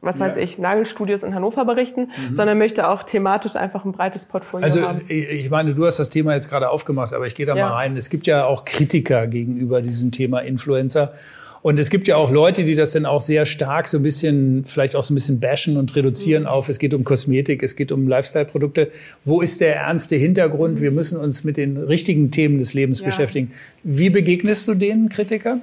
[0.00, 0.42] was weiß ja.
[0.42, 2.34] ich, Nagelstudios in Hannover berichten, mhm.
[2.34, 4.98] sondern möchte auch thematisch einfach ein breites Portfolio also, haben.
[5.00, 7.70] Also ich meine, du hast das Thema jetzt gerade aufgemacht, aber ich gehe da ja.
[7.70, 7.96] mal rein.
[7.96, 11.14] Es gibt ja auch Kritiker gegenüber diesem Thema Influencer.
[11.64, 14.66] Und es gibt ja auch Leute, die das dann auch sehr stark so ein bisschen,
[14.66, 16.48] vielleicht auch so ein bisschen bashen und reduzieren mhm.
[16.50, 18.90] auf, es geht um Kosmetik, es geht um Lifestyle-Produkte.
[19.24, 20.82] Wo ist der ernste Hintergrund?
[20.82, 23.06] Wir müssen uns mit den richtigen Themen des Lebens ja.
[23.06, 23.50] beschäftigen.
[23.82, 25.62] Wie begegnest du den Kritikern?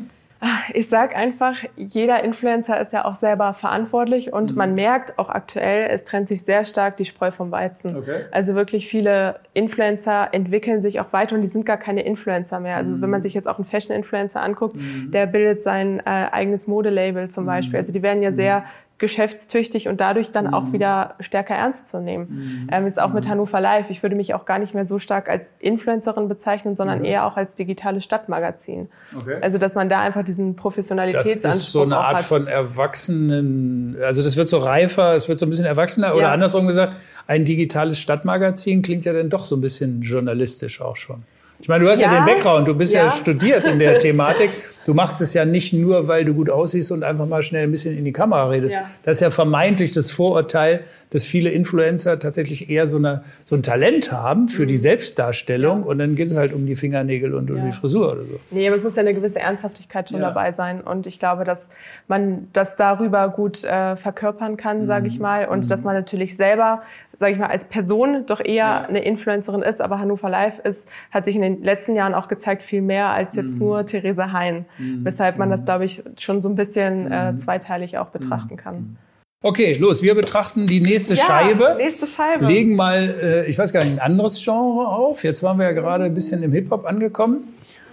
[0.74, 4.58] Ich sag einfach, jeder Influencer ist ja auch selber verantwortlich und mhm.
[4.58, 7.96] man merkt auch aktuell, es trennt sich sehr stark die Spreu vom Weizen.
[7.96, 8.26] Okay.
[8.32, 12.78] Also wirklich viele Influencer entwickeln sich auch weiter und die sind gar keine Influencer mehr.
[12.78, 13.02] Also mhm.
[13.04, 13.24] wenn man mhm.
[13.24, 15.12] sich jetzt auch einen Fashion-Influencer anguckt, mhm.
[15.12, 17.74] der bildet sein äh, eigenes Modelabel zum Beispiel.
[17.74, 17.82] Mhm.
[17.82, 18.64] Also die werden ja sehr
[19.02, 20.54] geschäftstüchtig und dadurch dann mhm.
[20.54, 22.28] auch wieder stärker ernst zu nehmen.
[22.30, 22.68] Mhm.
[22.72, 23.32] Ähm, jetzt auch mit mhm.
[23.32, 23.90] Hannover Live.
[23.90, 27.06] Ich würde mich auch gar nicht mehr so stark als Influencerin bezeichnen, sondern mhm.
[27.06, 28.88] eher auch als digitales Stadtmagazin.
[29.18, 29.38] Okay.
[29.42, 34.24] Also dass man da einfach diesen Professionalitätsanspruch Das ist so eine Art von Erwachsenen, also
[34.24, 36.14] das wird so reifer, es wird so ein bisschen erwachsener ja.
[36.14, 36.94] oder andersrum gesagt,
[37.28, 41.24] ein digitales Stadtmagazin klingt ja dann doch so ein bisschen journalistisch auch schon.
[41.60, 43.06] Ich meine, du hast ja, ja den Background, du bist ja.
[43.06, 44.50] ja studiert in der Thematik.
[44.86, 47.72] Du machst es ja nicht nur, weil du gut aussiehst und einfach mal schnell ein
[47.72, 48.76] bisschen in die Kamera redest.
[48.76, 48.90] Ja.
[49.04, 53.64] Das ist ja vermeintlich das Vorurteil, dass viele Influencer tatsächlich eher so, eine, so ein
[53.64, 54.68] Talent haben für mhm.
[54.68, 55.86] die Selbstdarstellung ja.
[55.88, 57.66] und dann geht es halt um die Fingernägel und um ja.
[57.66, 58.40] die Frisur oder so.
[58.50, 61.70] Nee, aber es muss ja eine gewisse Ernsthaftigkeit schon dabei sein und ich glaube, dass
[62.08, 65.22] man das darüber gut äh, verkörpern kann, sage ich mhm.
[65.22, 65.70] mal, und mhm.
[65.70, 66.82] dass man natürlich selber
[67.22, 68.86] sage ich mal, als Person doch eher ja.
[68.90, 72.64] eine Influencerin ist, aber Hannover Live ist, hat sich in den letzten Jahren auch gezeigt,
[72.64, 73.60] viel mehr als jetzt mhm.
[73.60, 74.66] nur Theresa Hein.
[74.78, 75.06] Mhm.
[75.06, 75.66] Weshalb man das, mhm.
[75.66, 77.40] glaube ich, schon so ein bisschen äh, mhm.
[77.40, 78.98] zweiteilig auch betrachten kann.
[79.44, 81.76] Okay, los, wir betrachten die nächste ja, Scheibe.
[81.78, 82.46] Nächste Scheibe.
[82.46, 85.24] Legen mal, äh, ich weiß gar nicht, ein anderes Genre auf.
[85.24, 87.48] Jetzt waren wir ja gerade ein bisschen im Hip-Hop angekommen.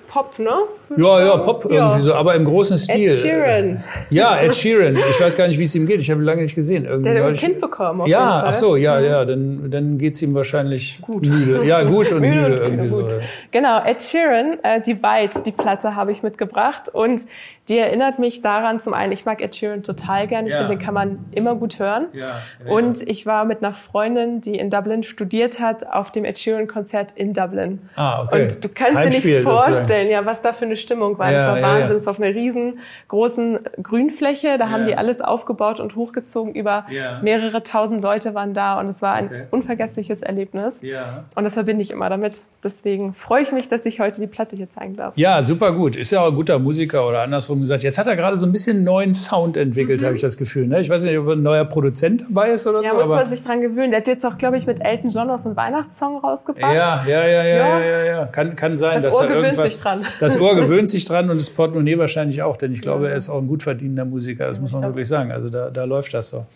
[0.09, 0.51] Pop, ne?
[0.97, 1.87] Ja, ja, Pop ja.
[1.87, 3.09] irgendwie so, aber im großen Stil.
[3.09, 3.85] Ed Sheeran.
[4.11, 4.97] Ja, Ed Sheeran.
[4.97, 6.01] Ich weiß gar nicht, wie es ihm geht.
[6.01, 6.85] Ich habe ihn lange nicht gesehen.
[6.85, 8.03] Irgendwie Der hat ein Kind bekommen.
[8.03, 9.25] Auf ja, ach so, ja, ja.
[9.25, 11.27] Dann, dann geht's ihm wahrscheinlich gut.
[11.27, 11.65] müde.
[11.65, 13.09] Ja, gut und müde, müde irgendwie gut.
[13.11, 13.17] so.
[13.51, 17.23] Genau, Ed Sheeran, äh, die Bite, die Platte habe ich mitgebracht und
[17.69, 20.49] die erinnert mich daran, zum einen, ich mag Ed Sheeran total gerne.
[20.49, 20.61] Ich ja.
[20.61, 22.07] finde, den kann man immer gut hören.
[22.15, 26.25] Ja, ja, und ich war mit einer Freundin, die in Dublin studiert hat, auf dem
[26.25, 27.81] Ed Sheeran-Konzert in Dublin.
[27.95, 28.45] Ah, okay.
[28.45, 30.11] Und du kannst Heimspiel dir nicht vorstellen, sozusagen.
[30.11, 31.31] ja, was da für eine Stimmung war.
[31.31, 31.97] Ja, das war Wahnsinn.
[31.97, 34.59] Es war auf einer riesengroßen Grünfläche.
[34.59, 36.55] Da haben die alles aufgebaut und hochgezogen.
[36.55, 36.87] Über
[37.23, 38.79] mehrere tausend Leute waren da.
[38.79, 39.45] Und es war ein okay.
[39.51, 40.83] unvergessliches Erlebnis.
[40.83, 41.25] Ja.
[41.35, 42.41] Und das verbinde ich immer damit.
[42.63, 45.17] Deswegen freue ich mich, dass ich heute die Platte hier zeigen darf.
[45.17, 45.97] Ja, super gut.
[45.97, 47.83] Ist ja auch ein guter Musiker oder andersrum gesagt.
[47.83, 50.07] Jetzt hat er gerade so ein bisschen neuen Sound entwickelt, mhm.
[50.07, 50.67] habe ich das Gefühl.
[50.67, 50.81] Ne?
[50.81, 52.97] Ich weiß nicht, ob ein neuer Produzent dabei ist oder ja, so.
[52.97, 53.91] Ja, muss man sich dran gewöhnen.
[53.91, 56.75] Der hat jetzt auch, glaube ich, mit Elton John aus einem Weihnachtssong rausgebracht.
[56.75, 58.27] Ja, ja, ja, ja, ja, ja, ja.
[58.27, 59.73] Kann, kann sein, das dass Ohr da irgendwas.
[59.73, 60.05] Sich dran.
[60.21, 63.29] Das Ohr gewöhnt sich dran und das Portemonnaie wahrscheinlich auch, denn ich glaube, er ist
[63.29, 64.49] auch ein gut verdienender Musiker.
[64.49, 65.33] Das muss man wirklich sagen.
[65.33, 66.47] Also da, da läuft das so.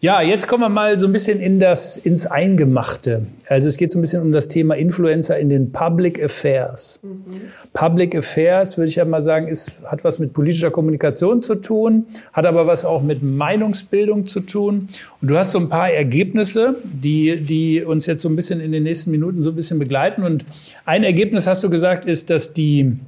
[0.00, 3.22] Ja, jetzt kommen wir mal so ein bisschen in das, ins Eingemachte.
[3.48, 7.00] Also es geht so ein bisschen um das Thema Influencer in den Public Affairs.
[7.02, 7.40] Mhm.
[7.72, 12.06] Public Affairs, würde ich ja mal sagen, ist, hat was mit politischer Kommunikation zu tun,
[12.34, 14.88] hat aber was auch mit Meinungsbildung zu tun.
[15.22, 18.72] Und du hast so ein paar Ergebnisse, die, die uns jetzt so ein bisschen in
[18.72, 20.22] den nächsten Minuten so ein bisschen begleiten.
[20.24, 20.44] Und
[20.84, 22.98] ein Ergebnis, hast du gesagt, ist, dass die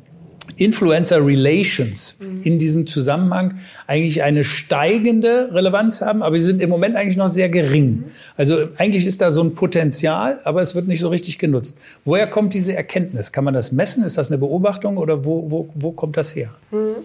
[0.56, 6.96] Influencer Relations in diesem Zusammenhang eigentlich eine steigende Relevanz haben, aber sie sind im Moment
[6.96, 8.04] eigentlich noch sehr gering.
[8.37, 11.76] Also eigentlich ist da so ein Potenzial, aber es wird nicht so richtig genutzt.
[12.04, 13.32] Woher kommt diese Erkenntnis?
[13.32, 14.04] Kann man das messen?
[14.04, 16.50] Ist das eine Beobachtung oder wo, wo, wo kommt das her?
[16.70, 16.96] Mhm.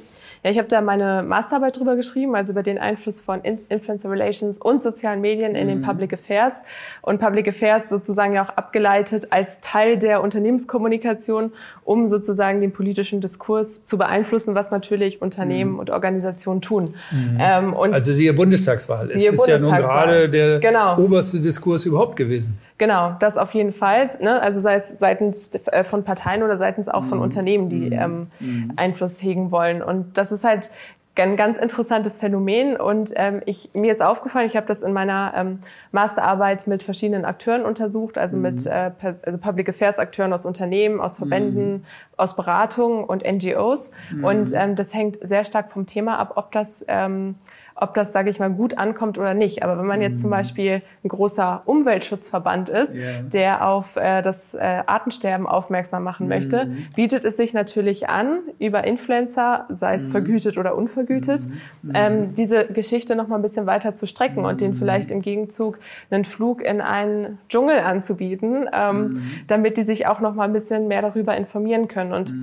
[0.43, 4.57] Ja, ich habe da meine Masterarbeit drüber geschrieben, also über den Einfluss von Influencer Relations
[4.57, 5.69] und sozialen Medien in mhm.
[5.69, 6.61] den Public Affairs.
[7.03, 11.51] Und Public Affairs sozusagen ja auch abgeleitet als Teil der Unternehmenskommunikation,
[11.83, 15.79] um sozusagen den politischen Diskurs zu beeinflussen, was natürlich Unternehmen mhm.
[15.79, 16.95] und Organisationen tun.
[17.11, 17.37] Mhm.
[17.39, 19.09] Ähm, und also siehe Bundestagswahl.
[19.09, 20.97] Siehe es ist ja nun gerade der genau.
[20.97, 22.57] oberste Diskurs überhaupt gewesen.
[22.81, 24.09] Genau, das auf jeden Fall.
[24.21, 24.41] Ne?
[24.41, 27.25] Also sei es seitens äh, von Parteien oder seitens auch von mhm.
[27.25, 27.93] Unternehmen, die mhm.
[27.93, 28.73] ähm, mhm.
[28.75, 29.83] Einfluss hegen wollen.
[29.83, 30.71] Und das ist halt
[31.13, 35.31] ein ganz interessantes Phänomen und ähm, ich, mir ist aufgefallen, ich habe das in meiner
[35.35, 35.57] ähm,
[35.91, 38.41] Masterarbeit mit verschiedenen Akteuren untersucht, also mhm.
[38.41, 38.89] mit äh,
[39.21, 41.85] also Public Affairs Akteuren aus Unternehmen, aus Verbänden, mhm.
[42.17, 44.23] aus Beratungen und NGOs mhm.
[44.23, 47.35] und ähm, das hängt sehr stark vom Thema ab, ob das ähm,
[47.81, 49.63] ob das, sage ich mal, gut ankommt oder nicht.
[49.63, 50.35] Aber wenn man jetzt zum mhm.
[50.35, 53.21] Beispiel ein großer Umweltschutzverband ist, yeah.
[53.23, 56.93] der auf äh, das äh, Artensterben aufmerksam machen möchte, mm.
[56.95, 60.11] bietet es sich natürlich an, über Influencer, sei es mm.
[60.11, 61.41] vergütet oder unvergütet,
[61.81, 61.91] mm.
[61.93, 65.79] ähm, diese Geschichte noch mal ein bisschen weiter zu strecken und denen vielleicht im Gegenzug
[66.11, 70.87] einen Flug in einen Dschungel anzubieten, ähm, damit die sich auch noch mal ein bisschen
[70.87, 72.13] mehr darüber informieren können.
[72.13, 72.33] Und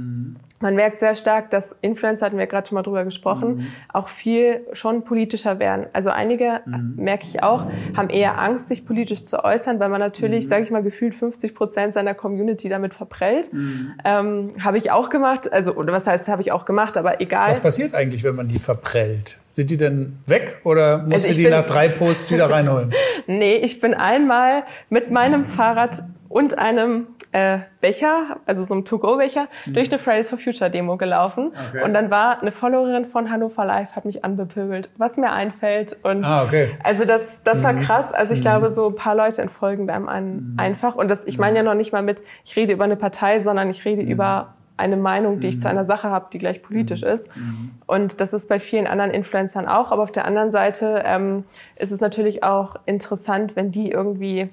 [0.61, 3.66] man merkt sehr stark, dass Influencer, hatten wir gerade schon mal drüber gesprochen, mhm.
[3.92, 5.87] auch viel schon politischer werden.
[5.92, 6.94] Also einige, mhm.
[6.97, 7.66] merke ich auch,
[7.97, 10.49] haben eher Angst, sich politisch zu äußern, weil man natürlich, mhm.
[10.49, 13.53] sage ich mal, gefühlt 50 Prozent seiner Community damit verprellt.
[13.53, 13.94] Mhm.
[14.05, 17.51] Ähm, habe ich auch gemacht, also oder was heißt, habe ich auch gemacht, aber egal.
[17.51, 19.38] Was passiert eigentlich, wenn man die verprellt?
[19.51, 22.92] Sind die denn weg oder musst also du die nach drei Posts wieder reinholen?
[23.27, 25.97] nee, ich bin einmal mit meinem Fahrrad
[26.28, 29.74] und einem äh, Becher, also so einem To-Go-Becher, mhm.
[29.74, 31.52] durch eine Fridays for Future Demo gelaufen.
[31.68, 31.84] Okay.
[31.84, 35.96] Und dann war eine Followerin von Hannover Live, hat mich anbepöbelt, was mir einfällt.
[36.02, 36.76] Und ah, okay.
[36.82, 37.62] also das, das mhm.
[37.64, 38.12] war krass.
[38.12, 38.44] Also ich mhm.
[38.44, 40.58] glaube, so ein paar Leute entfolgen einem einen mhm.
[40.58, 40.94] einfach.
[40.96, 43.70] Und das, ich meine ja noch nicht mal mit, ich rede über eine Partei, sondern
[43.70, 44.08] ich rede mhm.
[44.08, 47.30] über eine Meinung, die ich zu einer Sache habe, die gleich politisch ist.
[47.86, 49.90] Und das ist bei vielen anderen Influencern auch.
[49.90, 54.50] Aber auf der anderen Seite ähm, ist es natürlich auch interessant, wenn die irgendwie,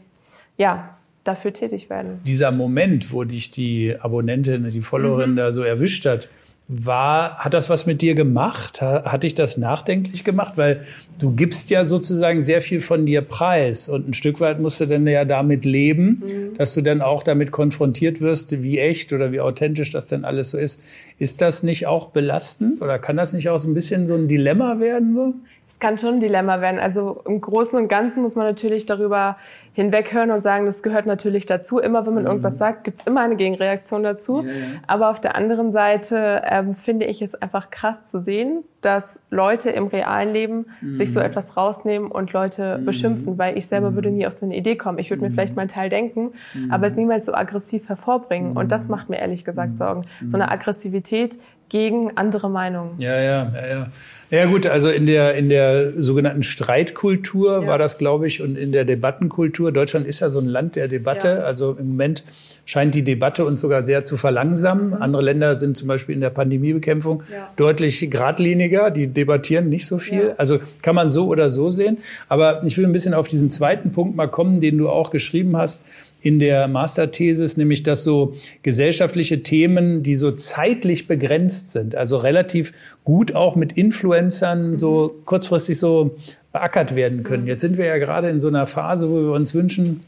[0.57, 0.95] ja,
[1.26, 2.21] dafür tätig werden.
[2.26, 5.36] Dieser Moment, wo dich die Abonnentin, die Followerin mhm.
[5.36, 6.30] da so erwischt hat,
[6.67, 8.82] war, hat das was mit dir gemacht?
[8.82, 10.53] Hat dich das nachdenklich gemacht?
[10.55, 10.86] Weil
[11.19, 14.88] du gibst ja sozusagen sehr viel von dir preis und ein Stück weit musst du
[14.88, 16.57] dann ja damit leben, mhm.
[16.57, 20.49] dass du dann auch damit konfrontiert wirst, wie echt oder wie authentisch das denn alles
[20.49, 20.82] so ist.
[21.19, 24.28] Ist das nicht auch belastend oder kann das nicht auch so ein bisschen so ein
[24.28, 25.45] Dilemma werden?
[25.67, 26.80] Es kann schon ein Dilemma werden.
[26.80, 29.38] Also im Großen und Ganzen muss man natürlich darüber
[29.76, 31.80] hinweghören und sagen, das gehört natürlich dazu.
[31.80, 32.30] Immer wenn man mhm.
[32.30, 34.41] irgendwas sagt, gibt's immer eine Gegenreaktion dazu.
[34.41, 34.53] Ja.
[34.88, 39.71] Aber auf der anderen Seite ähm, finde ich es einfach krass zu sehen, dass Leute
[39.71, 40.95] im realen Leben mhm.
[40.95, 42.86] sich so etwas rausnehmen und Leute mhm.
[42.86, 44.15] beschimpfen, weil ich selber würde mhm.
[44.15, 44.97] nie auf so eine Idee kommen.
[44.97, 45.34] Ich würde mir mhm.
[45.34, 46.32] vielleicht meinen Teil denken,
[46.69, 48.55] aber es niemals so aggressiv hervorbringen.
[48.55, 50.05] Und das macht mir ehrlich gesagt Sorgen.
[50.26, 51.38] So eine Aggressivität,
[51.70, 52.99] gegen andere Meinungen.
[52.99, 53.84] Ja, ja, ja, ja.
[54.32, 57.68] Ja gut, also in der in der sogenannten Streitkultur ja.
[57.68, 59.72] war das, glaube ich, und in der Debattenkultur.
[59.72, 61.28] Deutschland ist ja so ein Land der Debatte.
[61.28, 61.43] Ja.
[61.43, 62.24] Also im Moment
[62.66, 64.88] scheint die Debatte uns sogar sehr zu verlangsamen.
[64.88, 64.93] Mhm.
[65.01, 67.49] Andere Länder sind zum Beispiel in der Pandemiebekämpfung ja.
[67.55, 68.89] deutlich geradliniger.
[68.89, 70.34] Die debattieren nicht so viel.
[70.38, 71.99] Also kann man so oder so sehen.
[72.28, 75.55] Aber ich will ein bisschen auf diesen zweiten Punkt mal kommen, den du auch geschrieben
[75.55, 75.86] hast
[76.26, 82.73] in der Masterthesis, nämlich dass so gesellschaftliche Themen, die so zeitlich begrenzt sind, also relativ
[83.03, 86.17] gut auch mit Influencern so kurzfristig so
[86.51, 87.45] beackert werden können.
[87.45, 90.01] Jetzt sind wir ja gerade in so einer Phase, wo wir uns wünschen,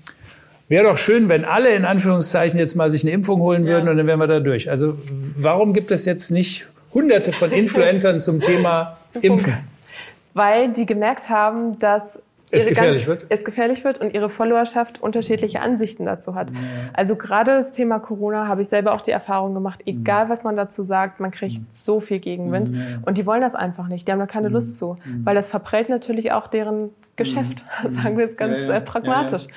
[0.70, 3.92] Wäre doch schön, wenn alle in Anführungszeichen jetzt mal sich eine Impfung holen würden ja.
[3.92, 4.70] und dann wären wir da durch.
[4.70, 4.98] Also
[5.38, 9.54] warum gibt es jetzt nicht hunderte von Influencern zum Thema Impfen?
[10.34, 13.26] Weil die gemerkt haben, dass es gefährlich wird?
[13.30, 16.50] Es gefährlich wird und ihre Followerschaft unterschiedliche Ansichten dazu hat.
[16.52, 16.58] Ja.
[16.94, 20.56] Also gerade das Thema Corona habe ich selber auch die Erfahrung gemacht, egal was man
[20.56, 21.68] dazu sagt, man kriegt mhm.
[21.70, 22.70] so viel Gegenwind.
[22.70, 23.00] Ja.
[23.06, 24.48] Und die wollen das einfach nicht, die haben da keine.
[24.48, 24.98] Lust zu.
[25.24, 29.48] Weil das verprellt natürlich auch deren Geschäft, sagen wir es ganz ja, äh, pragmatisch.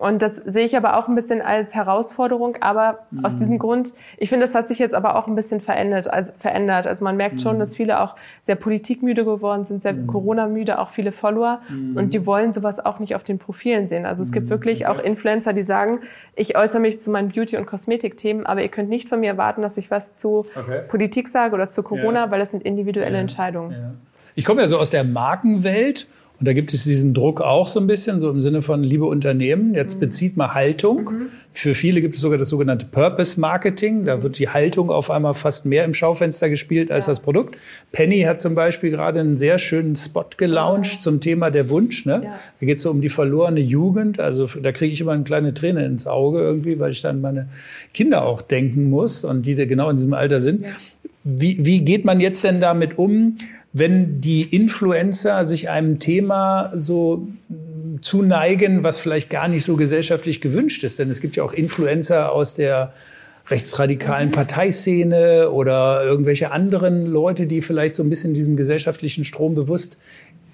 [0.00, 2.56] Und das sehe ich aber auch ein bisschen als Herausforderung.
[2.60, 3.22] Aber mhm.
[3.22, 6.10] aus diesem Grund, ich finde, das hat sich jetzt aber auch ein bisschen verändert.
[6.10, 6.86] Also, verändert.
[6.86, 7.58] also man merkt schon, mhm.
[7.58, 10.06] dass viele auch sehr politikmüde geworden sind, sehr mhm.
[10.06, 11.60] Corona-müde, auch viele Follower.
[11.68, 11.98] Mhm.
[11.98, 14.06] Und die wollen sowas auch nicht auf den Profilen sehen.
[14.06, 14.50] Also es gibt mhm.
[14.50, 16.00] wirklich auch Influencer, die sagen,
[16.34, 19.60] ich äußere mich zu meinen Beauty- und Kosmetikthemen, aber ihr könnt nicht von mir erwarten,
[19.60, 20.80] dass ich was zu okay.
[20.88, 22.30] Politik sage oder zu Corona, ja.
[22.30, 23.20] weil das sind individuelle ja.
[23.20, 23.72] Entscheidungen.
[23.72, 23.92] Ja.
[24.34, 26.06] Ich komme ja so aus der Markenwelt
[26.40, 29.04] und da gibt es diesen Druck auch so ein bisschen, so im Sinne von, liebe
[29.04, 30.00] Unternehmen, jetzt mhm.
[30.00, 31.04] bezieht mal Haltung.
[31.04, 31.26] Mhm.
[31.52, 34.06] Für viele gibt es sogar das sogenannte Purpose Marketing.
[34.06, 37.10] Da wird die Haltung auf einmal fast mehr im Schaufenster gespielt als ja.
[37.10, 37.58] das Produkt.
[37.92, 41.00] Penny hat zum Beispiel gerade einen sehr schönen Spot gelauncht ja.
[41.00, 42.06] zum Thema der Wunsch.
[42.06, 42.22] Ne?
[42.24, 42.38] Ja.
[42.58, 44.18] Da geht es so um die verlorene Jugend.
[44.18, 47.20] Also da kriege ich immer eine kleine Träne ins Auge irgendwie, weil ich dann an
[47.20, 47.48] meine
[47.92, 50.64] Kinder auch denken muss und die genau in diesem Alter sind.
[51.22, 53.36] Wie, wie geht man jetzt denn damit um?
[53.72, 57.28] Wenn die Influencer sich einem Thema so
[58.02, 60.98] zuneigen, was vielleicht gar nicht so gesellschaftlich gewünscht ist.
[60.98, 62.92] Denn es gibt ja auch Influencer aus der
[63.48, 64.32] rechtsradikalen mhm.
[64.32, 69.98] Parteiszene oder irgendwelche anderen Leute, die vielleicht so ein bisschen diesem gesellschaftlichen Strom bewusst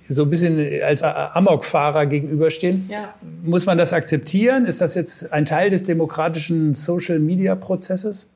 [0.09, 2.89] so ein bisschen als Amokfahrer gegenüberstehen.
[2.89, 3.15] Ja.
[3.43, 4.65] Muss man das akzeptieren?
[4.65, 8.29] Ist das jetzt ein Teil des demokratischen Social-Media-Prozesses?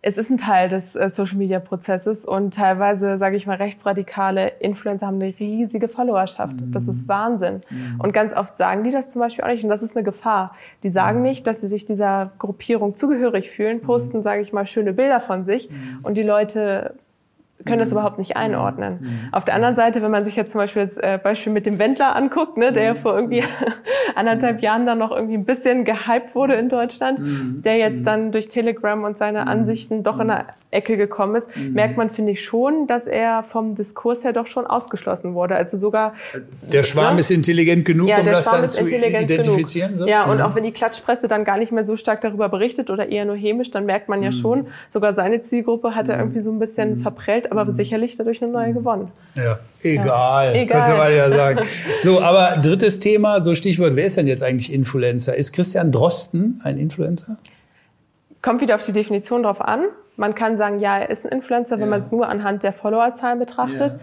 [0.00, 5.20] Es ist ein Teil des äh, Social-Media-Prozesses und teilweise, sage ich mal, rechtsradikale Influencer haben
[5.20, 6.60] eine riesige Followerschaft.
[6.60, 6.70] Mhm.
[6.70, 7.62] Das ist Wahnsinn.
[7.68, 8.00] Mhm.
[8.00, 10.54] Und ganz oft sagen die das zum Beispiel auch nicht und das ist eine Gefahr.
[10.84, 11.24] Die sagen mhm.
[11.24, 15.44] nicht, dass sie sich dieser Gruppierung zugehörig fühlen, posten, sage ich mal, schöne Bilder von
[15.44, 15.98] sich mhm.
[16.02, 16.94] und die Leute
[17.64, 17.96] können das mhm.
[17.96, 18.98] überhaupt nicht einordnen.
[19.00, 19.28] Mhm.
[19.32, 21.78] Auf der anderen Seite, wenn man sich jetzt zum Beispiel das äh, Beispiel mit dem
[21.78, 23.42] Wendler anguckt, ne, der ja vor irgendwie
[24.14, 28.48] anderthalb Jahren dann noch irgendwie ein bisschen gehypt wurde in Deutschland, der jetzt dann durch
[28.48, 32.86] Telegram und seine Ansichten doch in eine Ecke gekommen ist, merkt man, finde ich schon,
[32.86, 35.56] dass er vom Diskurs her doch schon ausgeschlossen wurde.
[35.56, 37.20] Also sogar also der Schwarm ne?
[37.20, 39.98] ist intelligent genug, ja, um das Schwarm dann zu identifizieren.
[39.98, 40.06] So?
[40.06, 43.08] Ja, und auch wenn die Klatschpresse dann gar nicht mehr so stark darüber berichtet oder
[43.08, 46.50] eher nur hämisch, dann merkt man ja schon, sogar seine Zielgruppe hat er irgendwie so
[46.50, 49.10] ein bisschen verprellt aber sicherlich dadurch eine neue gewonnen.
[49.36, 50.62] Ja, egal, ja.
[50.62, 50.84] egal.
[50.84, 51.60] könnte man ja sagen.
[52.02, 55.36] So, aber drittes Thema, so Stichwort, wer ist denn jetzt eigentlich Influencer?
[55.36, 57.38] Ist Christian Drosten ein Influencer?
[58.42, 59.84] Kommt wieder auf die Definition drauf an.
[60.16, 61.86] Man kann sagen, ja, er ist ein Influencer, wenn ja.
[61.86, 63.98] man es nur anhand der Followerzahlen betrachtet.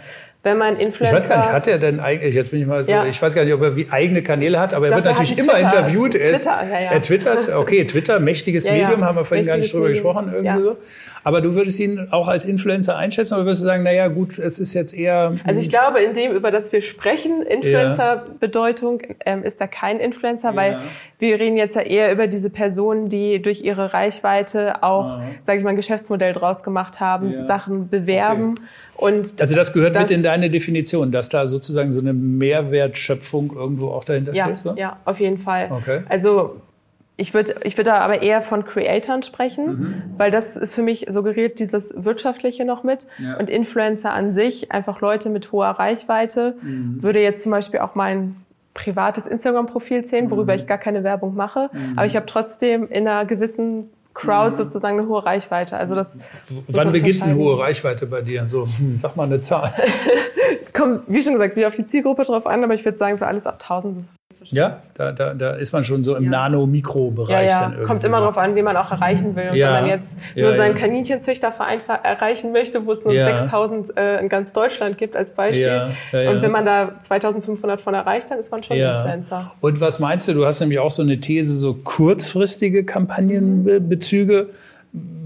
[0.46, 0.52] Ja.
[0.52, 1.06] wenn man Influencer...
[1.06, 3.06] Ich weiß gar nicht, hat er denn eigentlich, jetzt bin ich mal so, ja.
[3.06, 5.38] ich weiß gar nicht, ob er wie eigene Kanäle hat, aber er Doch, wird natürlich
[5.38, 5.80] immer Twitter.
[5.80, 6.16] interviewt.
[6.16, 6.91] Er, ist, Twitter, ja, ja.
[6.91, 10.04] er twittert, okay, Twitter, mächtiges Medium, haben wir vorhin gar nicht drüber Medium.
[10.04, 10.78] gesprochen, irgendwie so.
[11.24, 14.60] Aber du würdest ihn auch als Influencer einschätzen oder würdest du sagen, naja, gut, es
[14.60, 15.36] ist jetzt eher...
[15.43, 20.56] Also ich glaube, in dem, über das wir sprechen, Influencer-Bedeutung, ähm, ist er kein Influencer,
[20.56, 20.78] weil
[21.18, 25.64] wir reden jetzt ja eher über diese Personen, die durch ihre Reichweite auch, sage ich
[25.64, 28.52] mal, ein Geschäftsmodell draus gemacht haben, Sachen bewerben.
[28.52, 28.62] Okay.
[28.98, 33.54] Und also das gehört das, mit in deine Definition, dass da sozusagen so eine Mehrwertschöpfung
[33.54, 34.60] irgendwo auch dahinter ja, steht?
[34.60, 34.76] So?
[34.76, 35.70] Ja, auf jeden Fall.
[35.70, 36.04] Okay.
[36.08, 36.62] Also
[37.18, 40.04] ich würde ich würde da aber eher von Creatoren sprechen, mhm.
[40.18, 43.08] weil das ist für mich suggeriert dieses Wirtschaftliche noch mit.
[43.20, 43.38] Ja.
[43.38, 47.02] Und Influencer an sich, einfach Leute mit hoher Reichweite, mhm.
[47.02, 48.36] würde jetzt zum Beispiel auch mein
[48.74, 50.60] privates Instagram-Profil zählen, worüber mhm.
[50.60, 51.70] ich gar keine Werbung mache.
[51.96, 54.55] Aber ich habe trotzdem in einer gewissen Crowd mhm.
[54.55, 55.78] sozusagen eine hohe Reichweite.
[55.78, 56.18] Also das,
[56.70, 58.47] Wann beginnt eine hohe Reichweite bei dir?
[58.47, 59.74] So, hm, sag mal eine Zahl.
[60.74, 63.26] Kommt, wie schon gesagt, wieder auf die Zielgruppe drauf an, aber ich würde sagen, so
[63.26, 64.05] alles ab 1000 bis
[64.51, 66.30] ja, da, da, da ist man schon so im ja.
[66.30, 67.49] Nano-Mikro-Bereich.
[67.49, 67.84] Ja, ja.
[67.84, 69.49] Kommt immer darauf an, wie man auch erreichen will.
[69.49, 69.73] Und ja.
[69.73, 74.30] wenn man jetzt nur ja, seinen Kaninchenzüchterverein erreichen möchte, wo es nur 6000 äh, in
[74.30, 75.93] ganz Deutschland gibt als Beispiel.
[76.11, 79.51] Und wenn man da 2500 von erreicht, dann ist man schon Influencer.
[79.61, 80.34] Und was meinst du?
[80.34, 84.49] Du hast nämlich auch so eine These, so kurzfristige Kampagnenbezüge.
[84.51, 84.74] Mhm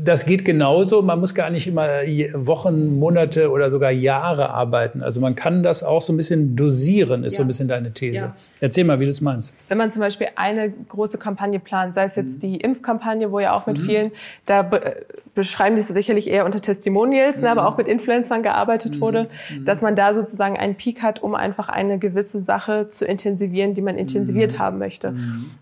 [0.03, 1.01] das geht genauso.
[1.01, 1.87] Man muss gar nicht immer
[2.33, 5.03] Wochen, Monate oder sogar Jahre arbeiten.
[5.03, 7.37] Also man kann das auch so ein bisschen dosieren, ist ja.
[7.37, 8.15] so ein bisschen deine These.
[8.15, 8.35] Ja.
[8.59, 9.53] Erzähl mal, wie du es meinst.
[9.67, 12.39] Wenn man zum Beispiel eine große Kampagne plant, sei es jetzt mhm.
[12.39, 13.85] die Impfkampagne, wo ja auch mit mhm.
[13.85, 14.11] vielen,
[14.45, 14.95] da be
[15.35, 17.43] beschreiben die sicherlich eher unter Testimonials, mhm.
[17.43, 19.01] ne, aber auch mit Influencern gearbeitet mhm.
[19.01, 19.63] wurde, mhm.
[19.63, 23.81] dass man da sozusagen einen Peak hat, um einfach eine gewisse Sache zu intensivieren, die
[23.81, 24.59] man intensiviert Mhm.
[24.59, 25.15] haben möchte.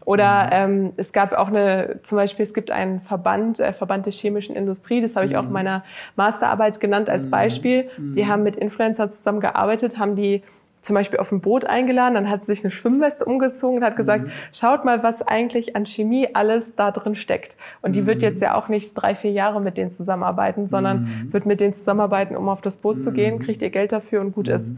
[0.05, 4.13] Oder ähm, es gab auch eine, zum Beispiel, es gibt einen Verband, äh, Verband der
[4.13, 5.83] chemischen Industrie, das habe ich auch in meiner
[6.15, 7.89] Masterarbeit genannt als Beispiel.
[7.97, 10.43] Die haben mit Influencern zusammengearbeitet, haben die
[10.81, 13.95] zum Beispiel auf ein Boot eingeladen, dann hat sie sich eine Schwimmweste umgezogen und hat
[13.95, 14.31] gesagt, mhm.
[14.53, 17.57] schaut mal, was eigentlich an Chemie alles da drin steckt.
[17.81, 18.07] Und die mhm.
[18.07, 21.33] wird jetzt ja auch nicht drei, vier Jahre mit denen zusammenarbeiten, sondern mhm.
[21.33, 24.33] wird mit denen zusammenarbeiten, um auf das Boot zu gehen, kriegt ihr Geld dafür und
[24.33, 24.75] gut ist.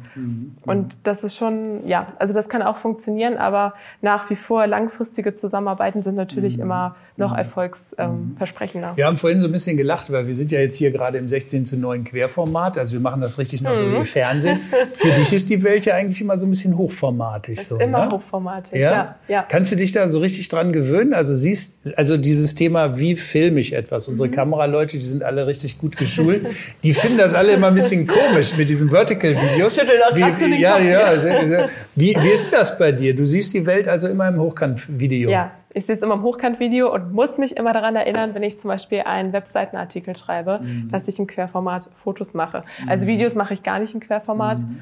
[0.66, 5.36] Und das ist schon, ja, also das kann auch funktionieren, aber nach wie vor langfristige
[5.36, 8.89] Zusammenarbeiten sind natürlich immer noch erfolgsversprechender.
[8.89, 11.18] Ähm, wir haben vorhin so ein bisschen gelacht, weil wir sind ja jetzt hier gerade
[11.18, 14.60] im 16 zu 9 Querformat, also wir machen das richtig noch so wie Fernsehen.
[14.93, 17.60] Für dich ist die Welt ja eigentlich immer so ein bisschen hochformatig.
[17.60, 18.12] Ist so, immer ne?
[18.12, 18.92] hochformatig, ja?
[18.92, 19.16] ja?
[19.28, 19.46] ja.
[19.48, 21.14] Kannst du dich da so richtig dran gewöhnen?
[21.14, 24.08] Also siehst, also dieses Thema, wie filme ich etwas?
[24.08, 24.34] Unsere mhm.
[24.34, 26.48] Kameraleute, die sind alle richtig gut geschult.
[26.84, 29.78] die finden das alle immer ein bisschen komisch mit diesen Vertical-Videos.
[29.78, 31.70] Wie, wie, ja, ja, sehr, sehr.
[31.96, 33.16] Wie, wie ist das bei dir?
[33.16, 35.30] Du siehst die Welt also immer im Hochkant-Video.
[35.30, 38.60] Ja, ich sehe es immer im Hochkant-Video und muss mich immer daran erinnern, wenn ich
[38.60, 40.90] zum Beispiel einen Webseitenartikel schreibe, mhm.
[40.92, 42.64] dass ich im Querformat Fotos mache.
[42.88, 43.10] Also mhm.
[43.10, 44.60] Videos mache ich gar nicht im Querformat.
[44.60, 44.82] Mhm.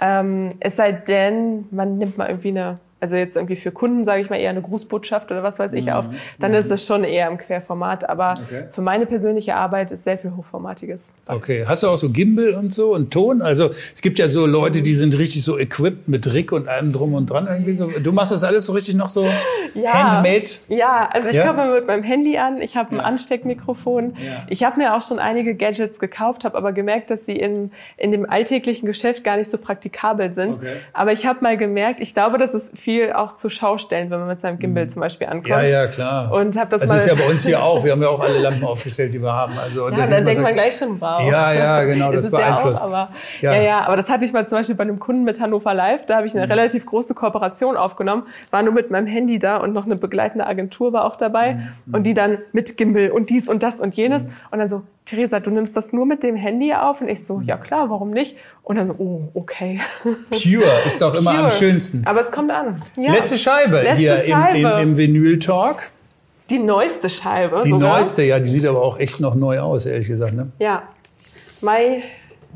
[0.00, 4.22] Ähm, es sei denn, man nimmt mal irgendwie eine also jetzt irgendwie für Kunden, sage
[4.22, 5.92] ich mal, eher eine Grußbotschaft oder was weiß ich mhm.
[5.92, 6.04] auf,
[6.38, 8.08] dann ist es schon eher im Querformat.
[8.08, 8.64] Aber okay.
[8.70, 11.02] für meine persönliche Arbeit ist sehr viel Hochformatiges.
[11.26, 11.64] Okay.
[11.68, 13.42] Hast du auch so Gimbal und so und Ton?
[13.42, 16.92] Also es gibt ja so Leute, die sind richtig so equipped mit Rig und allem
[16.92, 17.86] drum und dran irgendwie so.
[17.86, 19.26] Du machst das alles so richtig noch so
[19.74, 19.92] ja.
[19.92, 20.48] handmade?
[20.68, 21.46] Ja, also ich ja?
[21.46, 23.02] komme mit meinem Handy an, ich habe ein ja.
[23.02, 24.16] Ansteckmikrofon.
[24.24, 24.46] Ja.
[24.48, 28.10] Ich habe mir auch schon einige Gadgets gekauft, habe aber gemerkt, dass sie in, in
[28.10, 30.56] dem alltäglichen Geschäft gar nicht so praktikabel sind.
[30.56, 30.78] Okay.
[30.94, 34.20] Aber ich habe mal gemerkt, ich glaube, das ist viel auch zur Schau stellen, wenn
[34.20, 35.48] man mit seinem Gimbal zum Beispiel ankommt.
[35.48, 36.30] Ja, ja, klar.
[36.30, 37.82] Und hab das, das mal ist ja bei uns hier auch.
[37.82, 39.58] Wir haben ja auch alle Lampen aufgestellt, die wir haben.
[39.58, 41.20] Also, ja, dann denkt man gleich schon, wow.
[41.28, 42.82] Ja, ja, genau, das beeinflusst.
[42.82, 43.54] Ja, auch, aber, ja.
[43.54, 46.06] ja, ja, aber das hatte ich mal zum Beispiel bei einem Kunden mit Hannover Live.
[46.06, 46.52] Da habe ich eine mhm.
[46.52, 48.22] relativ große Kooperation aufgenommen,
[48.52, 51.54] war nur mit meinem Handy da und noch eine begleitende Agentur war auch dabei.
[51.54, 51.94] Mhm.
[51.94, 54.22] Und die dann mit Gimbal und dies und das und jenes.
[54.22, 54.30] Mhm.
[54.52, 57.00] Und dann so, Theresa, du nimmst das nur mit dem Handy auf?
[57.00, 58.36] Und ich so, ja klar, warum nicht?
[58.64, 59.80] Und dann so, oh, okay.
[60.30, 61.44] Pure ist doch immer Pure.
[61.44, 62.04] am schönsten.
[62.04, 62.75] Aber es kommt an.
[62.96, 63.12] Ja.
[63.12, 64.58] Letzte Scheibe Letzte hier Scheibe.
[64.58, 65.90] Im, im, im Vinyl-Talk.
[66.50, 67.96] Die neueste Scheibe Die sogar.
[67.96, 70.32] neueste, ja, die sieht aber auch echt noch neu aus, ehrlich gesagt.
[70.34, 70.48] Ne?
[70.58, 70.82] Ja.
[71.60, 72.02] My,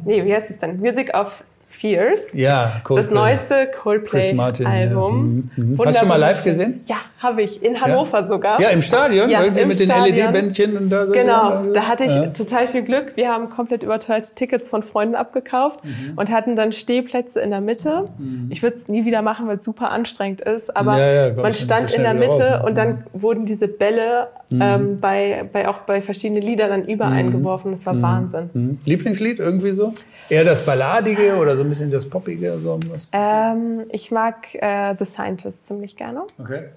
[0.05, 0.79] nee, wie heißt es denn?
[0.79, 2.33] Music of Spheres.
[2.33, 3.03] Ja, Coldplay.
[3.05, 5.51] Das neueste Coldplay-Album.
[5.57, 5.63] Ja.
[5.63, 5.79] Mhm.
[5.85, 6.81] Hast du schon mal live gesehen?
[6.85, 7.63] Ja, habe ich.
[7.63, 8.27] In Hannover ja.
[8.27, 8.61] sogar.
[8.61, 9.29] Ja, im Stadion?
[9.29, 11.13] Ja, Irgendwie mit den LED-Bändchen und da so.
[11.13, 12.27] Genau, da hatte ich ja.
[12.29, 13.13] total viel Glück.
[13.15, 16.15] Wir haben komplett überteuerte Tickets von Freunden abgekauft mhm.
[16.17, 18.09] und hatten dann Stehplätze in der Mitte.
[18.17, 18.49] Mhm.
[18.51, 20.75] Ich würde es nie wieder machen, weil es super anstrengend ist.
[20.75, 20.97] Aber
[21.37, 22.63] man stand in der Mitte raus, ne?
[22.65, 24.63] und dann wurden diese Bälle mhm.
[24.63, 27.73] ähm, bei, bei auch bei verschiedenen Liedern dann übereingeworfen.
[27.73, 28.03] Das war Mhm.
[28.03, 28.79] Wahnsinn.
[28.87, 29.93] Lieblingslied irgendwie so?
[30.31, 32.59] Eher das Balladige oder so ein bisschen das Poppige?
[32.63, 32.79] So
[33.13, 36.23] ähm, ich mag äh, The Scientist ziemlich gerne.
[36.39, 36.69] Okay.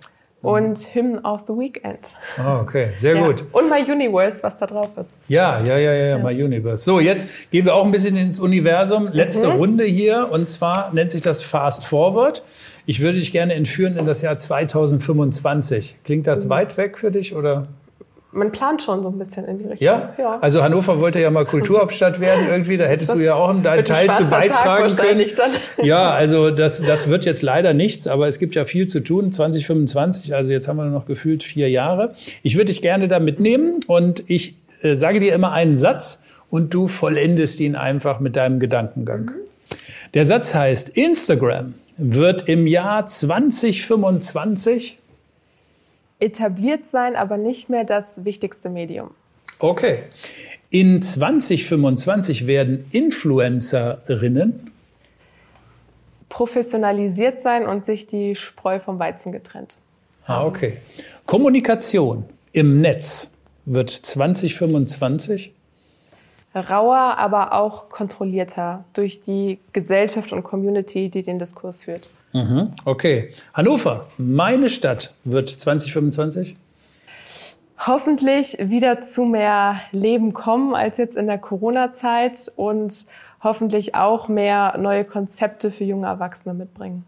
[0.42, 2.16] und Hymn of the Weekend.
[2.38, 3.26] Oh, okay, sehr Ja.
[3.28, 3.46] gut.
[3.54, 5.10] Und My Universe, was da drauf ist.
[5.30, 6.84] Ja, ja, ja, ja, My Universe.
[6.84, 9.08] So, jetzt gehen wir auch ein bisschen ins Universum.
[9.14, 9.56] Letzte Mhm.
[9.56, 12.44] Runde hier und zwar nennt sich das Fast Forward.
[12.86, 15.98] Ich würde dich gerne entführen in das Jahr 2025.
[16.04, 16.30] Klingt Mhm.
[16.30, 17.68] das weit weg für dich oder?
[18.34, 19.86] Man plant schon so ein bisschen in die Richtung.
[19.86, 20.14] Ja?
[20.18, 20.40] ja.
[20.42, 22.78] Also Hannover wollte ja mal Kulturhauptstadt werden irgendwie.
[22.78, 25.32] Da hättest Das du ja auch deinen wird ein Teil zu schwarzer Tag beitragen können.
[25.38, 25.52] dann.
[25.86, 29.32] Ja, also das, das wird jetzt leider nichts, aber es gibt ja viel zu tun.
[29.32, 32.16] 2025, also jetzt haben wir nur noch gefühlt vier Jahre.
[32.42, 36.74] Ich würde dich gerne da mitnehmen und ich äh, sage dir immer einen Satz und
[36.74, 39.32] du vollendest ihn einfach mit deinem Gedankengang.
[40.14, 44.98] Der Satz heißt, Instagram wird im Jahr 2025
[46.24, 49.12] Etabliert sein, aber nicht mehr das wichtigste Medium.
[49.60, 50.00] Okay.
[50.70, 54.72] In 2025 werden Influencerinnen
[56.30, 59.78] Professionalisiert sein und sich die Spreu vom Weizen getrennt.
[60.26, 60.78] Ah, okay.
[61.28, 65.54] Kommunikation im Netz wird 2025
[66.54, 72.10] Rauer, aber auch kontrollierter durch die Gesellschaft und Community, die den Diskurs führt.
[72.34, 72.74] Mhm.
[72.86, 73.30] Okay.
[73.54, 76.56] Hannover, meine Stadt, wird 2025
[77.86, 82.94] Hoffentlich wieder zu mehr Leben kommen als jetzt in der Corona-Zeit und
[83.42, 87.04] hoffentlich auch mehr neue Konzepte für junge Erwachsene mitbringen.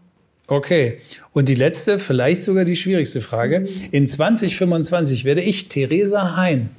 [0.48, 0.98] Okay.
[1.32, 3.66] Und die letzte, vielleicht sogar die schwierigste Frage.
[3.90, 6.70] In 2025 werde ich Theresa Hein.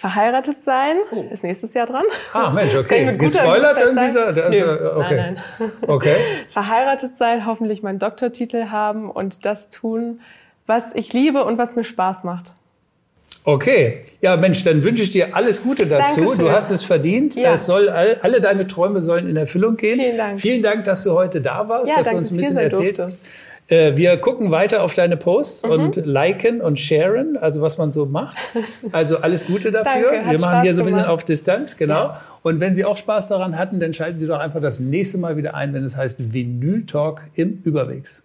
[0.00, 0.96] Verheiratet sein
[1.30, 2.04] ist nächstes Jahr dran.
[2.32, 3.14] Ah, Mensch, okay.
[3.18, 4.32] Gespoilert irgendwie da?
[4.32, 4.90] Da ist, Nö.
[4.96, 5.16] okay.
[5.16, 5.72] Nein, nein.
[5.86, 6.16] Okay.
[6.54, 10.20] Verheiratet sein, hoffentlich meinen Doktortitel haben und das tun,
[10.66, 12.54] was ich liebe und was mir Spaß macht.
[13.44, 14.02] Okay.
[14.22, 16.20] Ja, Mensch, dann wünsche ich dir alles Gute dazu.
[16.22, 16.46] Dankeschön.
[16.46, 17.34] Du hast es verdient.
[17.34, 17.52] Ja.
[17.52, 20.00] Es soll all, alle deine Träume sollen in Erfüllung gehen.
[20.00, 20.40] Vielen Dank.
[20.40, 22.98] Vielen Dank, dass du heute da warst, Ja, dass du danke, uns ein bisschen erzählt
[22.98, 23.04] durfte.
[23.04, 23.26] hast.
[23.70, 25.70] Äh, Wir gucken weiter auf deine Posts Mhm.
[25.70, 28.36] und liken und sharen, also was man so macht.
[28.92, 30.10] Also alles Gute dafür.
[30.12, 31.12] Danke, Wir machen Spaß hier so ein bisschen gemacht.
[31.12, 31.94] auf Distanz, genau.
[32.08, 32.20] Ja.
[32.42, 35.36] Und wenn Sie auch Spaß daran hatten, dann schalten Sie doch einfach das nächste Mal
[35.36, 38.24] wieder ein, wenn es heißt Vinyl Talk im Überwegs.